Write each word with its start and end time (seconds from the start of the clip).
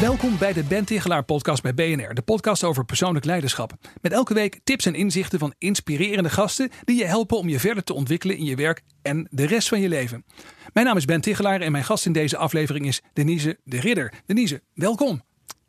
Welkom 0.00 0.38
bij 0.38 0.52
de 0.52 0.64
Ben 0.64 0.84
Tichelaar 0.84 1.24
podcast 1.24 1.62
bij 1.62 1.74
BNR, 1.74 2.14
de 2.14 2.22
podcast 2.22 2.64
over 2.64 2.84
persoonlijk 2.84 3.24
leiderschap. 3.24 3.72
Met 4.00 4.12
elke 4.12 4.34
week 4.34 4.60
tips 4.64 4.86
en 4.86 4.94
inzichten 4.94 5.38
van 5.38 5.54
inspirerende 5.58 6.30
gasten 6.30 6.70
die 6.84 6.96
je 6.96 7.04
helpen 7.04 7.38
om 7.38 7.48
je 7.48 7.60
verder 7.60 7.84
te 7.84 7.94
ontwikkelen 7.94 8.36
in 8.36 8.44
je 8.44 8.56
werk 8.56 8.82
en 9.02 9.28
de 9.30 9.46
rest 9.46 9.68
van 9.68 9.80
je 9.80 9.88
leven. 9.88 10.24
Mijn 10.72 10.86
naam 10.86 10.96
is 10.96 11.04
Ben 11.04 11.20
Tichelaar 11.20 11.60
en 11.60 11.72
mijn 11.72 11.84
gast 11.84 12.06
in 12.06 12.12
deze 12.12 12.36
aflevering 12.36 12.86
is 12.86 13.02
Denise 13.12 13.58
de 13.64 13.80
Ridder. 13.80 14.12
Denise, 14.26 14.62
welkom. 14.74 15.22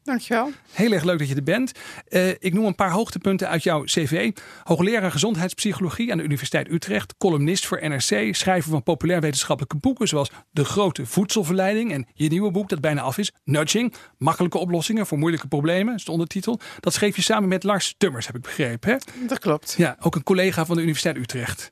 Dankjewel. 0.09 0.51
Heel 0.71 0.91
erg 0.91 1.03
leuk 1.03 1.19
dat 1.19 1.27
je 1.27 1.35
er 1.35 1.43
bent. 1.43 1.71
Uh, 2.09 2.29
ik 2.29 2.53
noem 2.53 2.65
een 2.65 2.75
paar 2.75 2.91
hoogtepunten 2.91 3.49
uit 3.49 3.63
jouw 3.63 3.83
cv. 3.83 4.31
Hoogleraar 4.63 5.11
gezondheidspsychologie 5.11 6.11
aan 6.11 6.17
de 6.17 6.23
Universiteit 6.23 6.71
Utrecht. 6.71 7.17
Columnist 7.17 7.65
voor 7.65 7.89
NRC. 7.89 8.35
Schrijver 8.35 8.71
van 8.71 8.83
populair 8.83 9.21
wetenschappelijke 9.21 9.77
boeken 9.77 10.07
zoals 10.07 10.31
De 10.51 10.65
Grote 10.65 11.05
Voedselverleiding. 11.05 11.91
En 11.91 12.07
je 12.13 12.29
nieuwe 12.29 12.51
boek 12.51 12.69
dat 12.69 12.81
bijna 12.81 13.01
af 13.01 13.17
is. 13.17 13.31
Nudging. 13.43 13.93
Makkelijke 14.17 14.57
oplossingen 14.57 15.07
voor 15.07 15.17
moeilijke 15.17 15.47
problemen. 15.47 15.95
is 15.95 16.05
de 16.05 16.11
ondertitel. 16.11 16.59
Dat 16.79 16.93
schreef 16.93 17.15
je 17.15 17.21
samen 17.21 17.49
met 17.49 17.63
Lars 17.63 17.95
Tummers, 17.97 18.25
heb 18.25 18.35
ik 18.35 18.41
begrepen. 18.41 18.89
Hè? 18.89 18.97
Dat 19.27 19.39
klopt. 19.39 19.75
Ja, 19.77 19.97
ook 19.99 20.15
een 20.15 20.23
collega 20.23 20.65
van 20.65 20.75
de 20.75 20.81
Universiteit 20.81 21.17
Utrecht. 21.17 21.71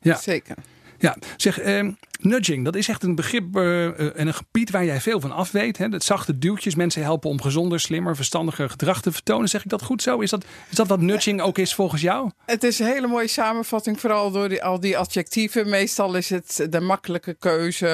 Ja. 0.00 0.16
Zeker. 0.16 0.56
Ja, 0.98 1.16
zeg, 1.36 1.64
uh, 1.64 1.92
nudging, 2.20 2.64
dat 2.64 2.74
is 2.74 2.88
echt 2.88 3.02
een 3.02 3.14
begrip 3.14 3.56
uh, 3.56 3.86
en 4.18 4.26
een 4.26 4.34
gebied 4.34 4.70
waar 4.70 4.84
jij 4.84 5.00
veel 5.00 5.20
van 5.20 5.32
af 5.32 5.50
weet. 5.50 5.78
Hè? 5.78 5.88
Dat 5.88 6.04
zachte 6.04 6.38
duwtjes 6.38 6.74
mensen 6.74 7.02
helpen 7.02 7.30
om 7.30 7.40
gezonder, 7.40 7.80
slimmer, 7.80 8.16
verstandiger 8.16 8.70
gedrag 8.70 9.02
te 9.02 9.12
vertonen. 9.12 9.48
Zeg 9.48 9.64
ik 9.64 9.70
dat 9.70 9.82
goed 9.82 10.02
zo? 10.02 10.18
Is 10.18 10.30
dat, 10.30 10.44
is 10.70 10.76
dat 10.76 10.88
wat 10.88 11.00
nudging 11.00 11.40
ook 11.40 11.58
is 11.58 11.74
volgens 11.74 12.02
jou? 12.02 12.30
Het 12.46 12.64
is 12.64 12.78
een 12.78 12.86
hele 12.86 13.06
mooie 13.06 13.28
samenvatting, 13.28 14.00
vooral 14.00 14.30
door 14.30 14.60
al 14.60 14.80
die 14.80 14.98
adjectieven. 14.98 15.68
Meestal 15.68 16.14
is 16.14 16.30
het 16.30 16.66
de 16.70 16.80
makkelijke 16.80 17.34
keuze 17.38 17.86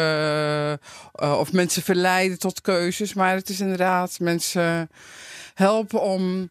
uh, 1.22 1.38
of 1.38 1.52
mensen 1.52 1.82
verleiden 1.82 2.38
tot 2.38 2.60
keuzes. 2.60 3.14
Maar 3.14 3.34
het 3.34 3.48
is 3.48 3.60
inderdaad 3.60 4.16
mensen 4.20 4.90
helpen 5.54 6.02
om 6.02 6.50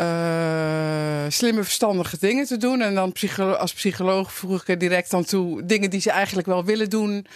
uh, 0.00 1.24
slimme, 1.28 1.62
verstandige 1.62 2.16
dingen 2.20 2.46
te 2.46 2.56
doen. 2.56 2.80
En 2.80 2.94
dan 2.94 3.12
psycholo 3.12 3.52
als 3.52 3.72
psycholoog 3.72 4.32
voeg 4.32 4.60
ik 4.60 4.68
er 4.68 4.78
direct 4.78 5.14
aan 5.14 5.24
toe 5.24 5.64
dingen 5.64 5.90
die 5.90 6.00
ze 6.00 6.10
eigenlijk 6.10 6.46
wel 6.46 6.64
willen 6.64 6.90
doen. 6.90 7.26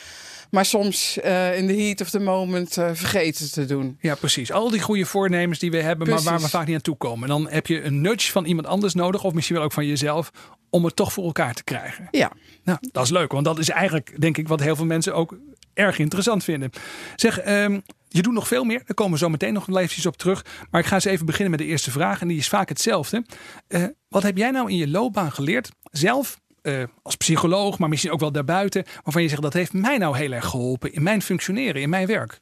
Maar 0.50 0.64
soms 0.64 1.18
uh, 1.24 1.58
in 1.58 1.66
de 1.66 1.76
heat 1.76 2.00
of 2.00 2.10
the 2.10 2.18
moment 2.18 2.76
uh, 2.76 2.90
vergeten 2.92 3.52
te 3.52 3.64
doen. 3.64 3.98
Ja, 4.00 4.14
precies. 4.14 4.52
Al 4.52 4.70
die 4.70 4.80
goede 4.80 5.06
voornemens 5.06 5.58
die 5.58 5.70
we 5.70 5.82
hebben, 5.82 6.08
maar 6.08 6.22
waar 6.22 6.40
we 6.40 6.48
vaak 6.48 6.66
niet 6.66 6.74
aan 6.74 6.82
toe 6.82 6.96
komen. 6.96 7.22
En 7.22 7.28
dan 7.28 7.48
heb 7.50 7.66
je 7.66 7.82
een 7.82 8.00
nudge 8.00 8.32
van 8.32 8.44
iemand 8.44 8.66
anders 8.66 8.94
nodig, 8.94 9.24
of 9.24 9.32
misschien 9.32 9.56
wel 9.56 9.64
ook 9.64 9.72
van 9.72 9.86
jezelf, 9.86 10.32
om 10.70 10.84
het 10.84 10.96
toch 10.96 11.12
voor 11.12 11.24
elkaar 11.24 11.54
te 11.54 11.64
krijgen. 11.64 12.08
Ja. 12.10 12.32
Nou, 12.64 12.78
dat 12.80 13.04
is 13.04 13.10
leuk, 13.10 13.32
want 13.32 13.44
dat 13.44 13.58
is 13.58 13.68
eigenlijk, 13.68 14.20
denk 14.20 14.36
ik, 14.36 14.48
wat 14.48 14.60
heel 14.60 14.76
veel 14.76 14.84
mensen 14.84 15.14
ook 15.14 15.36
erg 15.74 15.98
interessant 15.98 16.44
vinden. 16.44 16.70
Zeg, 17.16 17.48
um, 17.48 17.82
je 18.12 18.22
doet 18.22 18.32
nog 18.32 18.48
veel 18.48 18.64
meer. 18.64 18.82
Daar 18.84 18.94
komen 18.94 19.12
we 19.12 19.18
zo 19.18 19.28
meteen 19.28 19.52
nog 19.52 19.78
even 19.78 20.10
op 20.10 20.16
terug. 20.16 20.44
Maar 20.70 20.80
ik 20.80 20.86
ga 20.86 20.94
eens 20.94 21.04
even 21.04 21.26
beginnen 21.26 21.50
met 21.50 21.60
de 21.60 21.66
eerste 21.66 21.90
vraag. 21.90 22.20
En 22.20 22.28
die 22.28 22.38
is 22.38 22.48
vaak 22.48 22.68
hetzelfde. 22.68 23.24
Uh, 23.68 23.84
wat 24.08 24.22
heb 24.22 24.36
jij 24.36 24.50
nou 24.50 24.70
in 24.70 24.76
je 24.76 24.88
loopbaan 24.88 25.32
geleerd? 25.32 25.70
Zelf, 25.82 26.40
uh, 26.62 26.84
als 27.02 27.16
psycholoog, 27.16 27.78
maar 27.78 27.88
misschien 27.88 28.12
ook 28.12 28.20
wel 28.20 28.32
daarbuiten. 28.32 28.84
Waarvan 29.02 29.22
je 29.22 29.28
zegt 29.28 29.42
dat 29.42 29.52
heeft 29.52 29.72
mij 29.72 29.98
nou 29.98 30.16
heel 30.16 30.32
erg 30.32 30.46
geholpen 30.46 30.92
in 30.92 31.02
mijn 31.02 31.22
functioneren, 31.22 31.82
in 31.82 31.90
mijn 31.90 32.06
werk. 32.06 32.40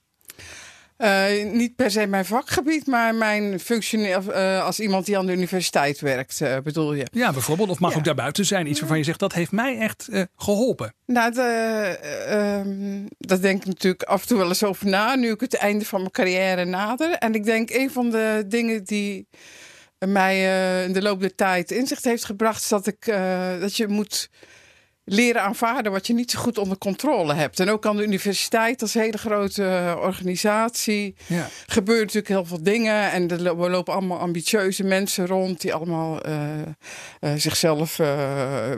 Uh, 1.00 1.52
niet 1.52 1.76
per 1.76 1.90
se 1.90 2.06
mijn 2.06 2.24
vakgebied, 2.24 2.86
maar 2.86 3.14
mijn 3.14 3.60
functie 3.60 4.08
uh, 4.08 4.64
als 4.64 4.80
iemand 4.80 5.06
die 5.06 5.18
aan 5.18 5.26
de 5.26 5.32
universiteit 5.32 6.00
werkt, 6.00 6.40
uh, 6.40 6.56
bedoel 6.58 6.94
je? 6.94 7.06
Ja, 7.12 7.32
bijvoorbeeld. 7.32 7.68
Of 7.68 7.80
mag 7.80 7.92
ja. 7.92 7.98
ook 7.98 8.04
daarbuiten 8.04 8.44
zijn. 8.44 8.66
Iets 8.66 8.80
waarvan 8.80 8.98
je 8.98 9.04
zegt, 9.04 9.18
dat 9.18 9.32
heeft 9.32 9.52
mij 9.52 9.78
echt 9.78 10.08
geholpen. 10.36 10.94
Nou, 11.06 11.32
de, 11.32 11.40
ehm, 12.26 13.06
dat 13.18 13.42
denk 13.42 13.60
ik 13.60 13.66
natuurlijk 13.66 14.02
af 14.02 14.22
en 14.22 14.28
toe 14.28 14.38
wel 14.38 14.48
eens 14.48 14.64
over 14.64 14.86
na, 14.86 15.14
nu 15.14 15.30
ik 15.30 15.40
het 15.40 15.54
einde 15.54 15.84
van 15.84 16.00
mijn 16.00 16.12
carrière 16.12 16.64
nader. 16.64 17.12
En 17.12 17.34
ik 17.34 17.44
denk, 17.44 17.70
een 17.70 17.90
van 17.90 18.10
de 18.10 18.44
dingen 18.46 18.84
die 18.84 19.28
mij 19.98 20.36
in 20.84 20.92
de 20.92 21.02
loop 21.02 21.20
der 21.20 21.34
tijd 21.34 21.70
inzicht 21.70 22.04
heeft 22.04 22.24
gebracht, 22.24 22.62
is 22.62 22.68
dat, 22.68 22.86
ik, 22.86 23.14
dat 23.60 23.76
je 23.76 23.88
moet 23.88 24.30
leren 25.12 25.42
aanvaarden 25.42 25.92
wat 25.92 26.06
je 26.06 26.14
niet 26.14 26.30
zo 26.30 26.38
goed 26.38 26.58
onder 26.58 26.78
controle 26.78 27.34
hebt. 27.34 27.60
En 27.60 27.70
ook 27.70 27.86
aan 27.86 27.96
de 27.96 28.02
universiteit, 28.02 28.82
als 28.82 28.94
hele 28.94 29.18
grote 29.18 29.64
eh, 29.64 29.96
organisatie, 30.00 31.14
ja. 31.26 31.48
gebeuren 31.66 32.04
natuurlijk 32.04 32.32
heel 32.34 32.44
veel 32.44 32.62
dingen. 32.62 33.10
En 33.10 33.30
er 33.30 33.42
lopen 33.70 33.94
allemaal 33.94 34.18
ambitieuze 34.18 34.84
mensen 34.84 35.26
rond 35.26 35.60
die 35.60 35.74
allemaal 35.74 36.26
uh, 36.26 36.34
uh, 37.20 37.30
zichzelf 37.36 37.96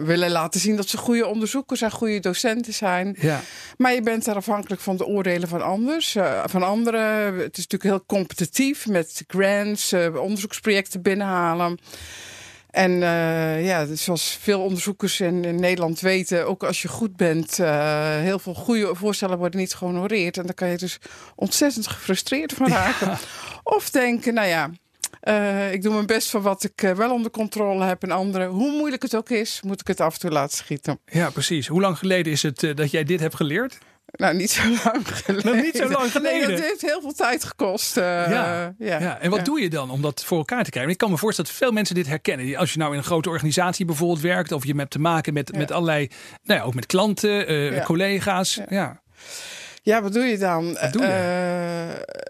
willen 0.05 0.31
laten 0.31 0.61
zien 0.61 0.77
dat 0.77 0.89
ze 0.89 0.97
goede 0.97 1.27
onderzoekers 1.27 1.83
en 1.83 1.91
goede 1.91 2.21
docenten 2.21 2.75
zijn. 2.75 3.17
Ja. 3.21 3.41
Maar 3.77 3.95
je 3.95 4.03
bent 4.03 4.25
daar 4.25 4.37
afhankelijk 4.37 4.81
van 4.81 4.97
de 4.97 5.07
oordelen 5.07 5.49
van, 5.49 5.63
anders, 5.63 6.17
van 6.45 6.63
anderen. 6.63 7.39
Het 7.39 7.59
is 7.59 7.67
natuurlijk 7.67 7.83
heel 7.83 8.05
competitief 8.07 8.87
met 8.87 9.25
grants, 9.27 9.93
onderzoeksprojecten 10.15 11.03
binnenhalen. 11.03 11.79
En 12.73 12.91
uh, 12.91 13.65
ja, 13.65 13.87
zoals 13.95 14.39
veel 14.41 14.61
onderzoekers 14.61 15.21
in, 15.21 15.45
in, 15.45 15.61
Nederland 15.61 16.01
weten, 16.01 16.47
ook 16.47 16.63
als 16.63 16.83
je 16.83 16.89
goed 16.89 17.17
bent, 17.17 17.59
uh, 17.59 18.17
heel 18.17 18.39
veel 18.39 18.55
goede 18.55 18.95
voorstellen 18.95 19.39
worden 19.39 19.61
niet 19.61 19.75
gehonoreerd. 19.75 20.37
En 20.37 20.47
dan 20.47 20.55
kan 20.55 20.69
je 20.69 20.77
dus 20.77 20.99
ontzettend 21.35 21.87
gefrustreerd 21.87 22.53
van 22.53 22.69
raken. 22.69 23.07
Ja. 23.07 23.19
Of 23.63 23.91
denken, 23.91 24.35
nou 24.35 24.49
ja, 24.49 24.71
uh, 25.23 25.73
ik 25.73 25.83
doe 25.83 25.95
mijn 25.95 26.07
best 26.07 26.31
voor 26.31 26.43
wat 26.43 26.65
ik 26.65 26.93
wel 26.97 27.13
onder 27.13 27.31
controle 27.31 27.85
heb. 27.85 28.03
En 28.03 28.11
anderen, 28.11 28.49
hoe 28.49 28.71
moeilijk 28.71 29.03
het 29.03 29.17
ook 29.17 29.31
is, 29.31 29.61
moet 29.65 29.81
ik 29.81 29.87
het 29.87 30.01
af 30.01 30.15
en 30.15 30.21
toe 30.21 30.31
laten 30.31 30.57
schieten. 30.57 30.99
Ja, 31.05 31.31
precies. 31.31 31.67
Hoe 31.67 31.81
lang 31.81 31.99
geleden 31.99 32.33
is 32.33 32.43
het 32.43 32.73
dat 32.75 32.91
jij 32.91 33.05
dit 33.05 33.21
hebt 33.21 33.37
geleerd? 33.37 33.79
Nou, 34.13 34.35
niet 34.35 34.51
zo 34.51 34.63
lang 34.85 35.09
geleden. 35.09 35.53
Nog 35.53 35.63
niet 35.65 35.77
zo 35.77 35.89
lang 35.89 36.11
geleden. 36.11 36.49
Nee, 36.49 36.57
dat 36.57 36.67
heeft 36.67 36.81
heel 36.81 37.01
veel 37.01 37.13
tijd 37.13 37.45
gekost. 37.45 37.97
Uh, 37.97 38.05
ja. 38.05 38.75
ja. 38.79 39.01
ja. 39.01 39.19
En 39.19 39.31
wat 39.31 39.39
ja. 39.39 39.45
doe 39.45 39.61
je 39.61 39.71
dan 39.71 39.91
om 39.91 40.03
dat 40.03 40.25
voor 40.25 40.39
elkaar 40.39 40.65
te 40.65 40.71
krijgen? 40.71 40.93
Ik 40.93 40.99
kan 40.99 41.11
me 41.11 41.19
voorstellen 41.19 41.51
dat 41.51 41.61
veel 41.61 41.73
mensen 41.73 41.95
dit 41.95 42.07
herkennen. 42.07 42.57
Als 42.57 42.73
je 42.73 42.79
nou 42.79 42.93
in 42.93 42.99
een 42.99 43.05
grote 43.05 43.29
organisatie 43.29 43.85
bijvoorbeeld 43.85 44.21
werkt, 44.21 44.53
of 44.53 44.67
je 44.67 44.77
hebt 44.77 44.91
te 44.91 44.99
maken 44.99 45.33
met, 45.33 45.57
met 45.57 45.71
allerlei, 45.71 46.11
nou 46.43 46.61
ja, 46.61 46.67
ook 46.67 46.75
met 46.75 46.87
klanten, 46.87 47.53
uh, 47.53 47.85
collega's. 47.85 48.61
ja. 48.69 49.01
Ja, 49.85 50.03
wat 50.03 50.13
doe 50.13 50.25
je 50.25 50.39
dan? 50.39 50.77
Wat 50.81 50.93
doe 50.93 51.03
je? 51.03 51.09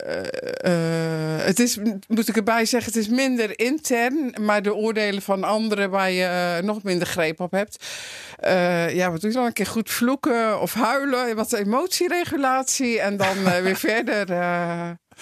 Uh, 0.06 0.72
uh, 0.72 1.44
het 1.44 1.58
is, 1.58 1.78
moet 2.08 2.28
ik 2.28 2.36
erbij 2.36 2.64
zeggen, 2.64 2.92
het 2.92 3.02
is 3.02 3.08
minder 3.08 3.58
intern, 3.58 4.34
maar 4.40 4.62
de 4.62 4.74
oordelen 4.74 5.22
van 5.22 5.44
anderen 5.44 5.90
waar 5.90 6.10
je 6.10 6.60
nog 6.62 6.82
minder 6.82 7.06
greep 7.06 7.40
op 7.40 7.50
hebt. 7.50 7.84
ja, 8.94 9.10
wat 9.10 9.20
doe 9.20 9.30
je 9.30 9.36
dan? 9.36 9.46
Een 9.46 9.52
keer 9.52 9.66
goed 9.66 9.90
vloeken 9.90 10.60
of 10.60 10.74
huilen, 10.74 11.36
wat 11.36 11.52
emotieregulatie 11.52 13.00
en 13.00 13.16
dan 13.16 13.62
weer 13.62 13.76
verder. 13.90 14.26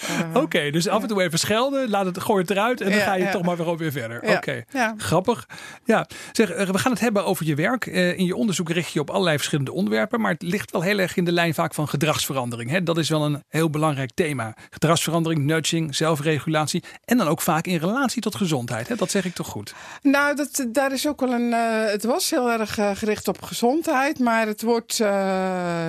Uh, 0.09 0.27
Oké, 0.29 0.39
okay, 0.39 0.71
dus 0.71 0.87
af 0.87 1.01
en 1.01 1.07
toe 1.07 1.21
even 1.23 1.39
schelden, 1.39 1.89
laat 1.89 2.05
het, 2.05 2.21
gooi 2.21 2.41
het 2.41 2.49
eruit 2.51 2.81
en 2.81 2.89
dan 2.89 2.97
ja, 2.97 3.03
ga 3.03 3.13
je 3.13 3.23
ja. 3.23 3.31
toch 3.31 3.41
maar 3.41 3.57
weer, 3.57 3.77
weer 3.77 3.91
verder. 3.91 4.21
Oké, 4.21 4.31
okay. 4.31 4.93
grappig. 4.97 5.47
Ja, 5.83 6.07
zeg, 6.31 6.47
we 6.47 6.77
gaan 6.77 6.91
het 6.91 7.01
hebben 7.01 7.25
over 7.25 7.45
je 7.45 7.55
werk. 7.55 7.85
Uh, 7.85 8.17
in 8.17 8.25
je 8.25 8.35
onderzoek 8.35 8.69
richt 8.69 8.91
je 8.93 8.99
op 8.99 9.09
allerlei 9.09 9.37
verschillende 9.37 9.71
onderwerpen, 9.71 10.21
maar 10.21 10.31
het 10.31 10.41
ligt 10.41 10.71
wel 10.71 10.81
heel 10.81 10.99
erg 10.99 11.15
in 11.15 11.25
de 11.25 11.31
lijn 11.31 11.53
vaak 11.53 11.73
van 11.73 11.89
gedragsverandering. 11.89 12.69
Hè? 12.69 12.83
Dat 12.83 12.97
is 12.97 13.09
wel 13.09 13.25
een 13.25 13.43
heel 13.47 13.69
belangrijk 13.69 14.11
thema. 14.13 14.55
Gedragsverandering, 14.69 15.43
nudging, 15.43 15.95
zelfregulatie 15.95 16.83
en 17.05 17.17
dan 17.17 17.27
ook 17.27 17.41
vaak 17.41 17.65
in 17.65 17.77
relatie 17.77 18.21
tot 18.21 18.35
gezondheid. 18.35 18.87
Hè? 18.87 18.95
Dat 18.95 19.11
zeg 19.11 19.25
ik 19.25 19.33
toch 19.33 19.47
goed? 19.47 19.73
Nou, 20.01 20.35
dat, 20.35 20.65
daar 20.67 20.91
is 20.91 21.07
ook 21.07 21.19
wel 21.19 21.33
een. 21.33 21.51
Uh, 21.51 21.85
het 21.85 22.03
was 22.03 22.29
heel 22.29 22.51
erg 22.51 22.73
gericht 22.93 23.27
op 23.27 23.41
gezondheid, 23.41 24.19
maar 24.19 24.47
het 24.47 24.61
wordt 24.61 25.03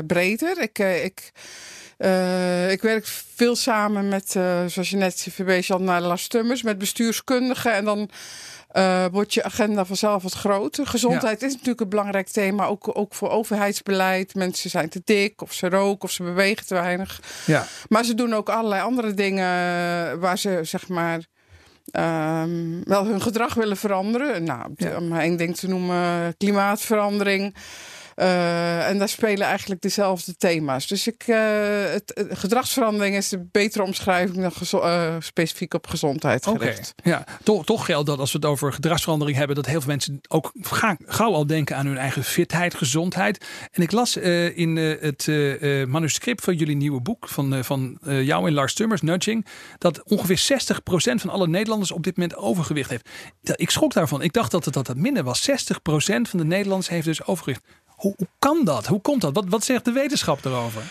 breder. 0.06 0.60
Ik. 0.60 0.78
ik 0.78 1.32
uh, 2.02 2.70
ik 2.70 2.82
werk 2.82 3.06
veel 3.34 3.56
samen 3.56 4.08
met, 4.08 4.34
uh, 4.36 4.64
zoals 4.66 4.90
je 4.90 4.96
net 4.96 5.26
verwees 5.30 5.68
naar 5.68 6.00
Lars 6.00 6.28
Tummers, 6.28 6.62
met 6.62 6.78
bestuurskundigen. 6.78 7.72
En 7.72 7.84
dan 7.84 8.10
uh, 8.76 9.04
wordt 9.10 9.34
je 9.34 9.42
agenda 9.42 9.84
vanzelf 9.84 10.22
wat 10.22 10.32
groter. 10.32 10.86
Gezondheid 10.86 11.40
ja. 11.40 11.46
is 11.46 11.52
natuurlijk 11.52 11.80
een 11.80 11.88
belangrijk 11.88 12.28
thema, 12.28 12.66
ook, 12.66 12.98
ook 12.98 13.14
voor 13.14 13.30
overheidsbeleid. 13.30 14.34
Mensen 14.34 14.70
zijn 14.70 14.88
te 14.88 15.00
dik, 15.04 15.42
of 15.42 15.52
ze 15.52 15.68
roken, 15.68 16.04
of 16.04 16.10
ze 16.10 16.22
bewegen 16.22 16.66
te 16.66 16.74
weinig. 16.74 17.20
Ja. 17.46 17.66
Maar 17.88 18.04
ze 18.04 18.14
doen 18.14 18.34
ook 18.34 18.48
allerlei 18.48 18.82
andere 18.82 19.14
dingen 19.14 19.46
waar 20.20 20.38
ze, 20.38 20.60
zeg 20.62 20.88
maar, 20.88 21.20
um, 21.92 22.84
wel 22.84 23.06
hun 23.06 23.22
gedrag 23.22 23.54
willen 23.54 23.76
veranderen. 23.76 24.44
Nou, 24.44 24.70
ja. 24.76 24.96
om 24.96 25.16
één 25.16 25.36
ding 25.36 25.56
te 25.56 25.68
noemen, 25.68 26.36
klimaatverandering. 26.36 27.54
Uh, 28.16 28.88
en 28.88 28.98
daar 28.98 29.08
spelen 29.08 29.46
eigenlijk 29.46 29.80
dezelfde 29.80 30.36
thema's. 30.36 30.86
Dus 30.86 31.06
ik, 31.06 31.24
uh, 31.26 31.36
het, 31.90 32.26
gedragsverandering 32.30 33.16
is 33.16 33.28
de 33.28 33.48
betere 33.50 33.84
omschrijving 33.84 34.40
dan 34.42 34.80
uh, 34.82 35.14
specifiek 35.18 35.74
op 35.74 35.86
gezondheid 35.86 36.46
gericht. 36.46 36.94
Okay. 36.96 37.12
Ja, 37.12 37.24
toch, 37.42 37.64
toch 37.64 37.84
geldt 37.84 38.06
dat 38.06 38.18
als 38.18 38.32
we 38.32 38.38
het 38.38 38.46
over 38.46 38.72
gedragsverandering 38.72 39.36
hebben, 39.36 39.56
dat 39.56 39.66
heel 39.66 39.80
veel 39.80 39.90
mensen 39.90 40.20
ook 40.28 40.52
gauw 41.06 41.32
al 41.32 41.46
denken 41.46 41.76
aan 41.76 41.86
hun 41.86 41.98
eigen 41.98 42.24
fitheid, 42.24 42.74
gezondheid. 42.74 43.46
En 43.70 43.82
ik 43.82 43.92
las 43.92 44.16
in 44.16 44.76
het 44.76 45.26
manuscript 45.88 46.44
van 46.44 46.56
jullie 46.56 46.76
nieuwe 46.76 47.00
boek 47.00 47.28
van, 47.28 47.64
van 47.64 47.98
jou 48.02 48.46
en 48.46 48.52
Lars 48.52 48.74
Tummers, 48.74 49.00
Nudging, 49.00 49.46
dat 49.78 50.02
ongeveer 50.02 50.60
60% 50.62 51.20
van 51.20 51.30
alle 51.30 51.48
Nederlanders 51.48 51.92
op 51.92 52.02
dit 52.02 52.16
moment 52.16 52.36
overgewicht 52.36 52.90
heeft. 52.90 53.08
Ik 53.42 53.70
schrok 53.70 53.92
daarvan. 53.92 54.22
Ik 54.22 54.32
dacht 54.32 54.50
dat 54.50 54.64
het 54.64 54.74
dat 54.74 54.96
minder 54.96 55.22
was. 55.22 55.50
60% 55.50 55.54
van 56.04 56.38
de 56.38 56.44
Nederlanders 56.44 56.88
heeft 56.88 57.04
dus 57.04 57.24
overgewicht. 57.24 57.62
Hoe, 58.02 58.14
kan 58.38 58.64
dat? 58.64 58.86
Hoe 58.86 59.00
komt 59.00 59.20
dat? 59.20 59.34
Wat, 59.34 59.44
wat 59.48 59.64
zegt 59.64 59.84
de 59.84 59.92
wetenschap 59.92 60.44
erover? 60.44 60.82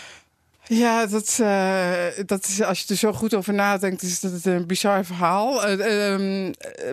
Ja, 0.64 1.06
dat, 1.06 1.38
uh, 1.40 2.24
dat 2.26 2.46
is, 2.46 2.62
als 2.62 2.80
je 2.80 2.88
er 2.88 2.96
zo 2.96 3.12
goed 3.12 3.34
over 3.34 3.54
nadenkt, 3.54 4.02
is 4.02 4.20
dat 4.20 4.44
een 4.44 4.66
bizar 4.66 5.04
verhaal. 5.04 5.68
Uh, 5.68 6.10
um, 6.12 6.50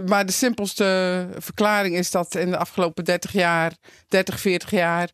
maar 0.08 0.26
de 0.26 0.32
simpelste 0.32 1.28
verklaring 1.38 1.96
is 1.96 2.12
dat 2.12 2.36
in 2.36 2.50
de 2.50 2.58
afgelopen 2.58 3.06
30 3.06 3.32
jaar, 3.32 3.74
30, 4.08 4.40
40 4.40 4.72
jaar, 4.72 5.10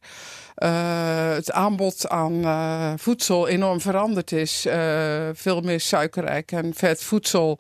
het 1.36 1.52
aanbod 1.52 2.10
aan 2.10 2.44
voedsel 3.00 3.48
enorm 3.48 3.82
veranderd 3.82 4.32
is. 4.32 4.62
veel 5.34 5.62
meer 5.62 5.80
suikerrijk 5.80 6.52
en 6.52 6.74
vet 6.74 7.04
voedsel. 7.04 7.60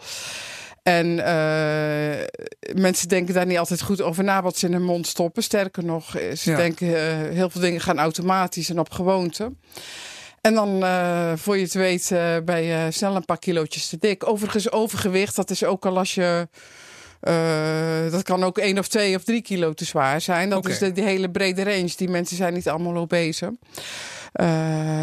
En 0.85 1.07
uh, 1.17 2.81
mensen 2.81 3.07
denken 3.07 3.33
daar 3.33 3.45
niet 3.45 3.57
altijd 3.57 3.81
goed 3.81 4.01
over 4.01 4.23
na 4.23 4.41
wat 4.41 4.57
ze 4.57 4.65
in 4.65 4.73
hun 4.73 4.83
mond 4.83 5.07
stoppen. 5.07 5.43
Sterker 5.43 5.83
nog, 5.83 6.17
ze 6.35 6.55
denken 6.55 6.87
uh, 6.87 6.95
heel 7.35 7.49
veel 7.49 7.61
dingen 7.61 7.81
gaan 7.81 7.99
automatisch 7.99 8.69
en 8.69 8.79
op 8.79 8.91
gewoonte. 8.91 9.51
En 10.41 10.53
dan, 10.53 10.83
uh, 10.83 11.31
voor 11.35 11.57
je 11.57 11.63
het 11.63 11.73
weet, 11.73 12.09
ben 12.45 12.61
je 12.61 12.87
snel 12.91 13.15
een 13.15 13.25
paar 13.25 13.39
kilootjes 13.39 13.87
te 13.87 13.97
dik. 13.99 14.27
Overigens, 14.27 14.71
overgewicht, 14.71 15.35
dat 15.35 15.49
is 15.49 15.63
ook 15.63 15.85
al 15.85 15.97
als 15.97 16.15
je. 16.15 16.47
dat 18.11 18.23
kan 18.23 18.43
ook 18.43 18.57
één 18.57 18.79
of 18.79 18.87
twee 18.87 19.15
of 19.15 19.23
drie 19.23 19.41
kilo 19.41 19.73
te 19.73 19.85
zwaar 19.85 20.21
zijn. 20.21 20.49
Dat 20.49 20.67
is 20.67 20.79
de, 20.79 20.91
die 20.91 21.03
hele 21.03 21.31
brede 21.31 21.63
range. 21.63 21.93
Die 21.95 22.09
mensen 22.09 22.37
zijn 22.37 22.53
niet 22.53 22.69
allemaal 22.69 22.95
obese. 22.95 23.57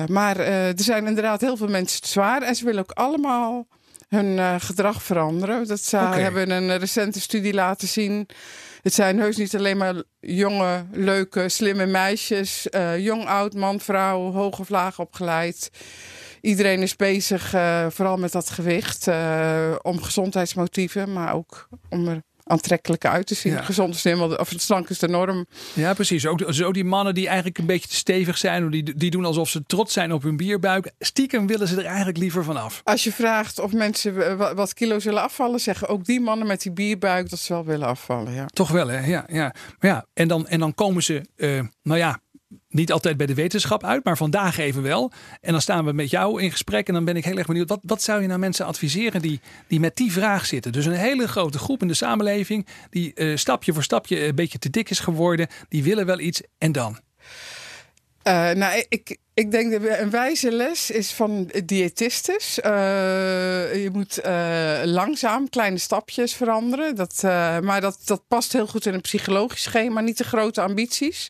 maar 0.07 0.39
er 0.39 0.75
zijn 0.77 1.07
inderdaad 1.07 1.41
heel 1.41 1.57
veel 1.57 1.69
mensen 1.69 2.01
te 2.03 2.09
zwaar. 2.09 2.43
En 2.43 2.55
ze 2.55 2.65
willen 2.65 2.83
ook 2.83 2.93
allemaal 2.93 3.67
hun 4.13 4.37
uh, 4.37 4.55
gedrag 4.59 5.03
veranderen. 5.03 5.67
Dat 5.67 5.81
ze 5.81 5.97
okay. 5.97 6.21
hebben 6.21 6.51
een 6.51 6.79
recente 6.79 7.21
studie 7.21 7.55
laten 7.55 7.89
zien. 7.89 8.29
Het 8.83 8.95
zijn 8.95 9.19
heus 9.19 9.37
niet 9.37 9.57
alleen 9.57 9.77
maar 9.77 10.03
jonge, 10.21 10.85
leuke, 10.93 11.49
slimme 11.49 11.87
meisjes. 11.87 12.67
Uh, 12.71 12.99
jong, 12.99 13.27
oud, 13.27 13.55
man, 13.55 13.81
vrouw, 13.81 14.33
hoog 14.33 14.59
of 14.59 14.69
laag 14.69 14.99
opgeleid. 14.99 15.71
Iedereen 16.41 16.83
is 16.83 16.97
bezig, 16.97 17.55
uh, 17.55 17.87
vooral 17.91 18.17
met 18.17 18.33
dat 18.33 18.51
gewicht, 18.51 19.09
om 19.83 20.03
gezondheidsmotieven, 20.03 21.13
maar 21.13 21.35
ook 21.35 21.69
om 21.89 22.09
er 22.09 22.23
aantrekkelijker 22.45 23.11
uit 23.11 23.27
te 23.27 23.35
zien. 23.35 23.65
Gezond 23.65 23.95
is 23.95 24.05
helemaal, 24.05 24.35
of 24.35 24.53
slank 24.57 24.89
is 24.89 24.99
de 24.99 25.09
norm. 25.09 25.47
Ja, 25.73 25.95
precies. 25.95 26.27
Ook 26.27 26.43
zo 26.49 26.73
die 26.73 26.85
mannen 26.85 27.15
die 27.15 27.27
eigenlijk 27.27 27.59
een 27.59 27.67
beetje 27.67 27.89
te 27.89 27.95
stevig 27.95 28.39
zijn, 28.39 28.71
die, 28.71 28.97
die 28.97 29.11
doen 29.11 29.25
alsof 29.25 29.49
ze 29.49 29.63
trots 29.67 29.93
zijn 29.93 30.13
op 30.13 30.23
hun 30.23 30.37
bierbuik. 30.37 30.93
Stiekem 30.99 31.47
willen 31.47 31.69
ze 31.69 31.77
er 31.77 31.85
eigenlijk 31.85 32.19
liever 32.19 32.45
van 32.45 32.57
af. 32.57 32.81
Als 32.85 33.05
je 33.05 33.13
vraagt 33.13 33.59
of 33.59 33.73
mensen 33.73 34.37
wat 34.57 34.75
kilo 34.75 34.99
zullen 34.99 35.23
afvallen, 35.23 35.61
zeggen 35.61 35.89
ook 35.89 36.05
die 36.05 36.21
mannen 36.21 36.47
met 36.47 36.63
die 36.63 36.73
bierbuik 36.73 37.31
dat 37.31 37.39
ze 37.39 37.53
wel 37.53 37.65
willen 37.65 37.87
afvallen. 37.89 38.33
Ja. 38.33 38.47
Toch 38.47 38.71
wel, 38.71 38.89
hè? 38.89 39.07
Ja, 39.07 39.25
ja. 39.29 39.55
Maar 39.79 39.91
ja, 39.91 40.07
en 40.15 40.29
dan, 40.29 40.49
en 40.49 40.61
dan 40.61 40.75
komen 40.75 41.03
ze, 41.03 41.27
uh, 41.37 41.63
nou 41.83 41.99
ja, 41.99 42.21
niet 42.69 42.93
altijd 42.93 43.17
bij 43.17 43.27
de 43.27 43.35
wetenschap 43.35 43.85
uit, 43.85 44.05
maar 44.05 44.17
vandaag 44.17 44.59
even 44.59 44.83
wel. 44.83 45.13
En 45.41 45.53
dan 45.53 45.61
staan 45.61 45.85
we 45.85 45.93
met 45.93 46.11
jou 46.11 46.43
in 46.43 46.51
gesprek 46.51 46.89
en 46.89 46.95
dan 46.95 47.05
ben 47.05 47.17
ik 47.17 47.25
heel 47.25 47.37
erg 47.37 47.47
benieuwd. 47.47 47.69
Wat, 47.69 47.81
wat 47.83 48.03
zou 48.03 48.21
je 48.21 48.27
nou 48.27 48.39
mensen 48.39 48.67
adviseren 48.67 49.23
die, 49.23 49.41
die 49.67 49.81
met 49.81 49.97
die 49.97 50.13
vraag 50.13 50.47
zitten? 50.47 50.73
Dus 50.73 50.87
een 50.87 50.93
hele 50.93 51.29
grote 51.29 51.59
groep 51.59 51.83
in 51.83 51.89
de 51.89 51.95
samenleving 51.95 52.67
die 52.91 53.13
uh, 53.15 53.37
stapje 53.37 53.73
voor 53.73 53.83
stapje 53.83 54.27
een 54.27 54.35
beetje 54.35 54.59
te 54.59 54.71
dik 54.71 54.91
is 54.91 55.01
geworden. 55.01 55.49
Die 55.69 55.83
willen 55.83 56.07
wel 56.07 56.21
iets 56.21 56.43
en 56.59 56.73
dan? 56.73 56.99
Uh, 58.25 58.51
nou, 58.51 58.85
ik, 58.89 59.17
ik 59.35 59.51
denk 59.51 59.73
dat 59.73 59.99
een 59.99 60.11
wijze 60.11 60.53
les 60.53 60.91
is 60.91 61.13
van 61.13 61.51
diëtistes. 61.65 62.59
Uh, 62.65 62.73
je 63.83 63.89
moet 63.93 64.21
uh, 64.27 64.81
langzaam 64.85 65.49
kleine 65.49 65.79
stapjes 65.79 66.35
veranderen. 66.35 66.95
Dat, 66.95 67.23
uh, 67.25 67.59
maar 67.59 67.81
dat, 67.81 67.99
dat 68.05 68.23
past 68.29 68.53
heel 68.53 68.67
goed 68.67 68.87
in 68.87 68.95
een 68.95 69.01
psychologisch 69.01 69.63
schema. 69.63 70.01
Niet 70.01 70.17
te 70.17 70.25
grote 70.25 70.61
ambities. 70.61 71.29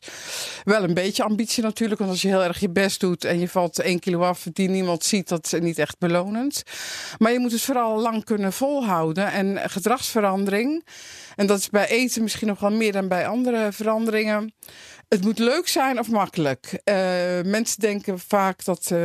Wel 0.63 0.83
een 0.83 0.93
beetje 0.93 1.23
ambitie 1.23 1.63
natuurlijk. 1.63 1.99
Want 1.99 2.11
als 2.11 2.21
je 2.21 2.27
heel 2.27 2.43
erg 2.43 2.59
je 2.59 2.69
best 2.69 2.99
doet 2.99 3.23
en 3.23 3.39
je 3.39 3.47
valt 3.47 3.79
één 3.79 3.99
kilo 3.99 4.21
af 4.21 4.47
die 4.53 4.69
niemand 4.69 5.03
ziet, 5.03 5.27
dat 5.27 5.45
is 5.45 5.59
niet 5.59 5.77
echt 5.77 5.99
belonend. 5.99 6.63
Maar 7.17 7.31
je 7.31 7.39
moet 7.39 7.51
het 7.51 7.61
vooral 7.61 7.99
lang 7.99 8.23
kunnen 8.23 8.53
volhouden. 8.53 9.31
En 9.31 9.69
gedragsverandering. 9.69 10.85
En 11.35 11.47
dat 11.47 11.59
is 11.59 11.69
bij 11.69 11.87
eten 11.87 12.23
misschien 12.23 12.47
nog 12.47 12.59
wel 12.59 12.71
meer 12.71 12.91
dan 12.91 13.07
bij 13.07 13.27
andere 13.27 13.71
veranderingen 13.71 14.53
het 15.13 15.23
moet 15.23 15.39
leuk 15.39 15.67
zijn 15.67 15.99
of 15.99 16.09
makkelijk. 16.09 16.81
Mensen 17.45 17.79
denken 17.79 17.92
vaak 18.15 18.65
dat 18.65 18.79
uh, 18.83 18.99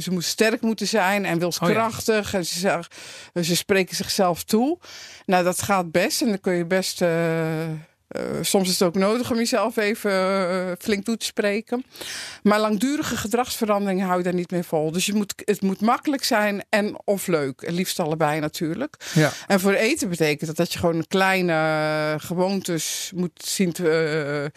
ze 0.00 0.08
moet 0.10 0.24
sterk 0.24 0.60
moeten 0.60 0.86
zijn 0.86 1.24
en 1.24 1.38
wilskrachtig. 1.38 2.26
Oh 2.26 2.32
ja. 2.32 2.38
En 2.38 2.44
ze, 2.44 3.44
ze 3.44 3.56
spreken 3.56 3.96
zichzelf 3.96 4.44
toe. 4.44 4.78
Nou, 5.26 5.44
dat 5.44 5.62
gaat 5.62 5.90
best 5.90 6.22
en 6.22 6.28
dan 6.28 6.40
kun 6.40 6.54
je 6.54 6.64
best. 6.64 7.02
Uh, 7.02 7.08
uh, 8.16 8.22
soms 8.40 8.68
is 8.68 8.78
het 8.78 8.88
ook 8.88 8.94
nodig 8.94 9.30
om 9.30 9.36
jezelf 9.36 9.76
even 9.76 10.10
uh, 10.10 10.72
flink 10.78 11.04
toe 11.04 11.16
te 11.16 11.24
spreken. 11.24 11.84
Maar 12.42 12.60
langdurige 12.60 13.16
gedragsverandering 13.16 14.02
hou 14.02 14.16
je 14.16 14.24
daar 14.24 14.34
niet 14.34 14.50
meer 14.50 14.64
vol. 14.64 14.92
Dus 14.92 15.06
je 15.06 15.14
moet, 15.14 15.34
het 15.44 15.60
moet 15.60 15.80
makkelijk 15.80 16.24
zijn 16.24 16.64
en 16.68 16.96
of 17.04 17.26
leuk. 17.26 17.60
En 17.60 17.74
liefst 17.74 18.00
allebei 18.00 18.40
natuurlijk. 18.40 18.96
Ja. 19.14 19.32
En 19.46 19.60
voor 19.60 19.72
eten 19.72 20.08
betekent 20.08 20.46
dat 20.46 20.56
dat 20.56 20.72
je 20.72 20.78
gewoon 20.78 21.06
kleine 21.06 22.16
gewoontes 22.18 23.12
moet 23.14 23.42
zien 23.44 23.72
te, 23.72 24.52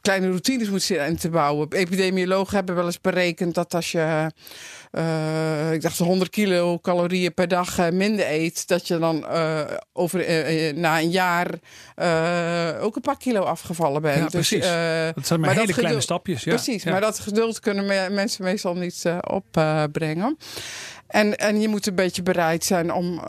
kleine 0.00 0.28
routines 0.28 0.70
moet 0.70 0.82
zien 0.82 1.16
te 1.16 1.28
bouwen. 1.28 1.72
Epidemiologen 1.72 2.56
hebben 2.56 2.74
wel 2.74 2.86
eens 2.86 3.00
berekend 3.00 3.54
dat 3.54 3.74
als 3.74 3.92
je 3.92 4.30
ik 5.72 5.82
dacht 5.82 5.98
100 5.98 6.30
kilo 6.30 6.78
calorieën 6.78 7.34
per 7.34 7.48
dag 7.48 7.90
minder 7.90 8.30
eet, 8.30 8.68
dat 8.68 8.86
je 8.86 8.98
dan 8.98 9.26
over, 9.92 10.24
na 10.74 10.99
een 11.00 11.10
jaar 11.10 11.48
ook 12.80 12.96
een 12.96 13.02
paar 13.02 13.16
kilo 13.16 13.40
afgevallen 13.42 14.02
bent. 14.02 14.16
Ja, 14.16 14.22
dus, 14.22 14.30
precies. 14.30 14.60
Dus, 14.60 15.14
dat 15.14 15.26
zijn 15.26 15.40
maar, 15.40 15.48
maar 15.48 15.58
hele 15.58 15.72
kleine 15.72 16.00
stapjes. 16.00 16.44
Ja. 16.44 16.54
Precies, 16.54 16.82
ja. 16.82 16.90
maar 16.90 17.00
dat 17.00 17.18
geduld 17.18 17.60
kunnen 17.60 17.86
me 17.86 18.08
mensen 18.10 18.44
meestal 18.44 18.74
niet 18.74 19.04
opbrengen. 19.20 20.36
En, 21.06 21.36
en 21.36 21.60
je 21.60 21.68
moet 21.68 21.86
een 21.86 21.94
beetje 21.94 22.22
bereid 22.22 22.64
zijn 22.64 22.92
om 22.92 23.20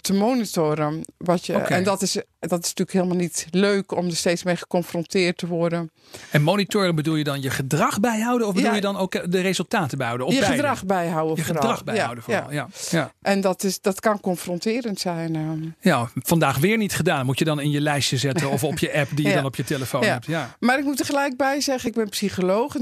te 0.00 0.14
monitoren. 0.14 1.04
Wat 1.16 1.46
je, 1.46 1.54
okay. 1.54 1.78
En 1.78 1.84
dat 1.84 2.02
is, 2.02 2.22
dat 2.38 2.62
is 2.62 2.68
natuurlijk 2.74 2.92
helemaal 2.92 3.16
niet 3.16 3.46
leuk 3.50 3.92
om 3.92 4.06
er 4.06 4.16
steeds 4.16 4.42
mee 4.42 4.56
geconfronteerd 4.56 5.36
te 5.38 5.46
worden. 5.46 5.90
En 6.30 6.42
monitoren 6.42 6.94
bedoel 6.94 7.14
je 7.14 7.24
dan 7.24 7.40
je 7.40 7.50
gedrag 7.50 8.00
bijhouden? 8.00 8.46
Of 8.46 8.54
bedoel 8.54 8.68
ja. 8.68 8.74
je 8.74 8.80
dan 8.80 8.96
ook 8.96 9.30
de 9.32 9.40
resultaten 9.40 9.98
bijhouden? 9.98 10.26
Of 10.26 10.32
je 10.32 10.38
beide? 10.38 10.56
gedrag 10.56 10.84
bijhouden 10.84 11.36
je 11.36 11.42
vooral. 11.42 11.62
gedrag 11.62 11.84
bijhouden 11.84 12.24
ja, 12.26 12.32
vooral, 12.32 12.52
ja. 12.52 12.68
ja. 12.90 13.12
En 13.22 13.40
dat, 13.40 13.64
is, 13.64 13.80
dat 13.80 14.00
kan 14.00 14.20
confronterend 14.20 15.00
zijn. 15.00 15.34
Uh. 15.34 15.70
Ja, 15.80 16.10
vandaag 16.14 16.58
weer 16.58 16.76
niet 16.76 16.94
gedaan. 16.94 17.26
Moet 17.26 17.38
je 17.38 17.44
dan 17.44 17.60
in 17.60 17.70
je 17.70 17.80
lijstje 17.80 18.16
zetten 18.16 18.50
of 18.50 18.64
op 18.64 18.78
je 18.78 18.94
app 18.94 19.08
die 19.14 19.26
je 19.28 19.34
dan 19.40 19.44
op 19.44 19.56
je 19.56 19.64
telefoon 19.64 20.04
hebt. 20.04 20.26
Ja. 20.26 20.56
Maar 20.60 20.78
ik 20.78 20.84
moet 20.84 20.98
er 20.98 21.06
gelijk 21.06 21.36
bij 21.36 21.60
zeggen, 21.60 21.88
ik 21.88 21.94
ben 21.94 22.08
psycholoog. 22.08 22.74
En 22.76 22.80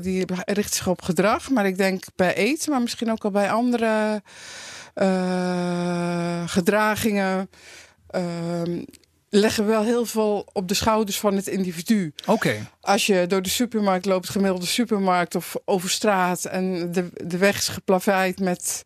die 0.00 0.26
richt 0.44 0.74
zich 0.74 0.88
op 0.88 1.02
gedrag. 1.02 1.50
Maar 1.50 1.66
ik 1.66 1.76
denk 1.76 2.04
bij 2.16 2.34
eten, 2.34 2.70
maar 2.70 2.80
misschien 2.80 3.10
ook 3.10 3.24
al 3.24 3.30
bij 3.30 3.50
andere 3.50 3.62
andere 3.74 4.22
uh, 4.94 6.42
gedragingen. 6.48 7.50
Uh, 8.14 8.82
leggen 9.28 9.66
wel 9.66 9.82
heel 9.82 10.06
veel 10.06 10.46
op 10.52 10.68
de 10.68 10.74
schouders 10.74 11.18
van 11.18 11.36
het 11.36 11.46
individu. 11.46 12.12
Oké. 12.20 12.30
Okay. 12.30 12.60
Als 12.80 13.06
je 13.06 13.26
door 13.26 13.42
de 13.42 13.48
supermarkt 13.48 14.04
loopt, 14.04 14.28
gemiddelde 14.28 14.66
supermarkt 14.66 15.34
of 15.34 15.56
over 15.64 15.90
straat 15.90 16.44
en 16.44 16.92
de, 16.92 17.08
de 17.24 17.38
weg 17.38 17.56
is 17.56 17.68
geplaveid 17.68 18.40
met 18.40 18.84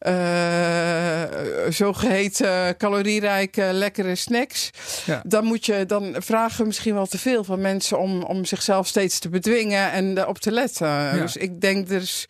uh, 0.00 1.22
zogeheten 1.68 2.76
calorierijke 2.76 3.68
lekkere 3.72 4.14
snacks. 4.14 4.70
Ja. 5.04 5.22
Dan 5.26 5.44
moet 5.44 5.66
je 5.66 5.86
dan 5.86 6.14
vragen 6.18 6.58
we 6.58 6.66
misschien 6.66 6.94
wel 6.94 7.06
te 7.06 7.18
veel 7.18 7.44
van 7.44 7.60
mensen 7.60 7.98
om, 7.98 8.22
om 8.22 8.44
zichzelf 8.44 8.86
steeds 8.86 9.18
te 9.18 9.28
bedwingen 9.28 9.92
en 9.92 10.26
op 10.26 10.38
te 10.38 10.52
letten. 10.52 10.88
Ja. 10.88 11.12
Dus 11.12 11.36
ik 11.36 11.60
denk 11.60 11.88
dus 11.88 12.28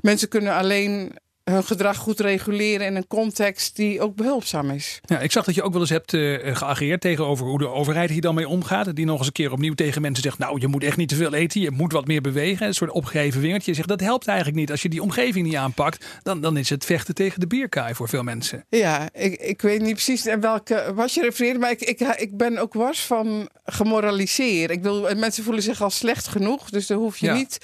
mensen 0.00 0.28
kunnen 0.28 0.54
alleen 0.54 1.16
hun 1.44 1.64
gedrag 1.64 1.96
goed 1.96 2.20
reguleren 2.20 2.86
in 2.86 2.96
een 2.96 3.06
context 3.06 3.76
die 3.76 4.00
ook 4.00 4.16
behulpzaam 4.16 4.70
is. 4.70 5.00
Ja, 5.04 5.20
ik 5.20 5.32
zag 5.32 5.44
dat 5.44 5.54
je 5.54 5.62
ook 5.62 5.72
wel 5.72 5.80
eens 5.80 5.90
hebt 5.90 6.12
uh, 6.12 6.56
geageerd 6.56 7.00
tegenover 7.00 7.46
hoe 7.46 7.58
de 7.58 7.68
overheid 7.68 8.10
hier 8.10 8.20
dan 8.20 8.34
mee 8.34 8.48
omgaat. 8.48 8.96
Die 8.96 9.04
nog 9.04 9.18
eens 9.18 9.26
een 9.26 9.32
keer 9.32 9.52
opnieuw 9.52 9.74
tegen 9.74 10.02
mensen 10.02 10.22
zegt: 10.22 10.38
Nou, 10.38 10.60
je 10.60 10.66
moet 10.66 10.84
echt 10.84 10.96
niet 10.96 11.08
te 11.08 11.14
veel 11.14 11.34
eten, 11.34 11.60
je 11.60 11.70
moet 11.70 11.92
wat 11.92 12.06
meer 12.06 12.20
bewegen. 12.20 12.66
Een 12.66 12.74
soort 12.74 12.90
opgeheven 12.90 13.40
wingertje. 13.40 13.70
Je 13.70 13.76
zegt 13.76 13.88
dat 13.88 14.00
helpt 14.00 14.26
eigenlijk 14.26 14.58
niet. 14.58 14.70
Als 14.70 14.82
je 14.82 14.88
die 14.88 15.02
omgeving 15.02 15.46
niet 15.46 15.56
aanpakt, 15.56 16.06
dan, 16.22 16.40
dan 16.40 16.56
is 16.56 16.70
het 16.70 16.84
vechten 16.84 17.14
tegen 17.14 17.40
de 17.40 17.46
bierkaai 17.46 17.94
voor 17.94 18.08
veel 18.08 18.22
mensen. 18.22 18.64
Ja, 18.68 19.08
ik, 19.12 19.40
ik 19.40 19.62
weet 19.62 19.80
niet 19.80 19.92
precies 19.92 20.22
welke 20.40 20.92
wat 20.94 21.14
je 21.14 21.20
refereert, 21.20 21.60
maar 21.60 21.70
ik, 21.70 21.80
ik, 21.80 22.00
ik 22.00 22.36
ben 22.36 22.58
ook 22.58 22.74
wars 22.74 23.00
van 23.00 23.48
gemoraliseerd. 23.64 24.70
Ik 24.70 24.82
wil, 24.82 25.14
mensen 25.16 25.44
voelen 25.44 25.62
zich 25.62 25.82
al 25.82 25.90
slecht 25.90 26.28
genoeg, 26.28 26.70
dus 26.70 26.86
dan 26.86 26.98
hoef 26.98 27.16
je 27.16 27.30
niet 27.30 27.58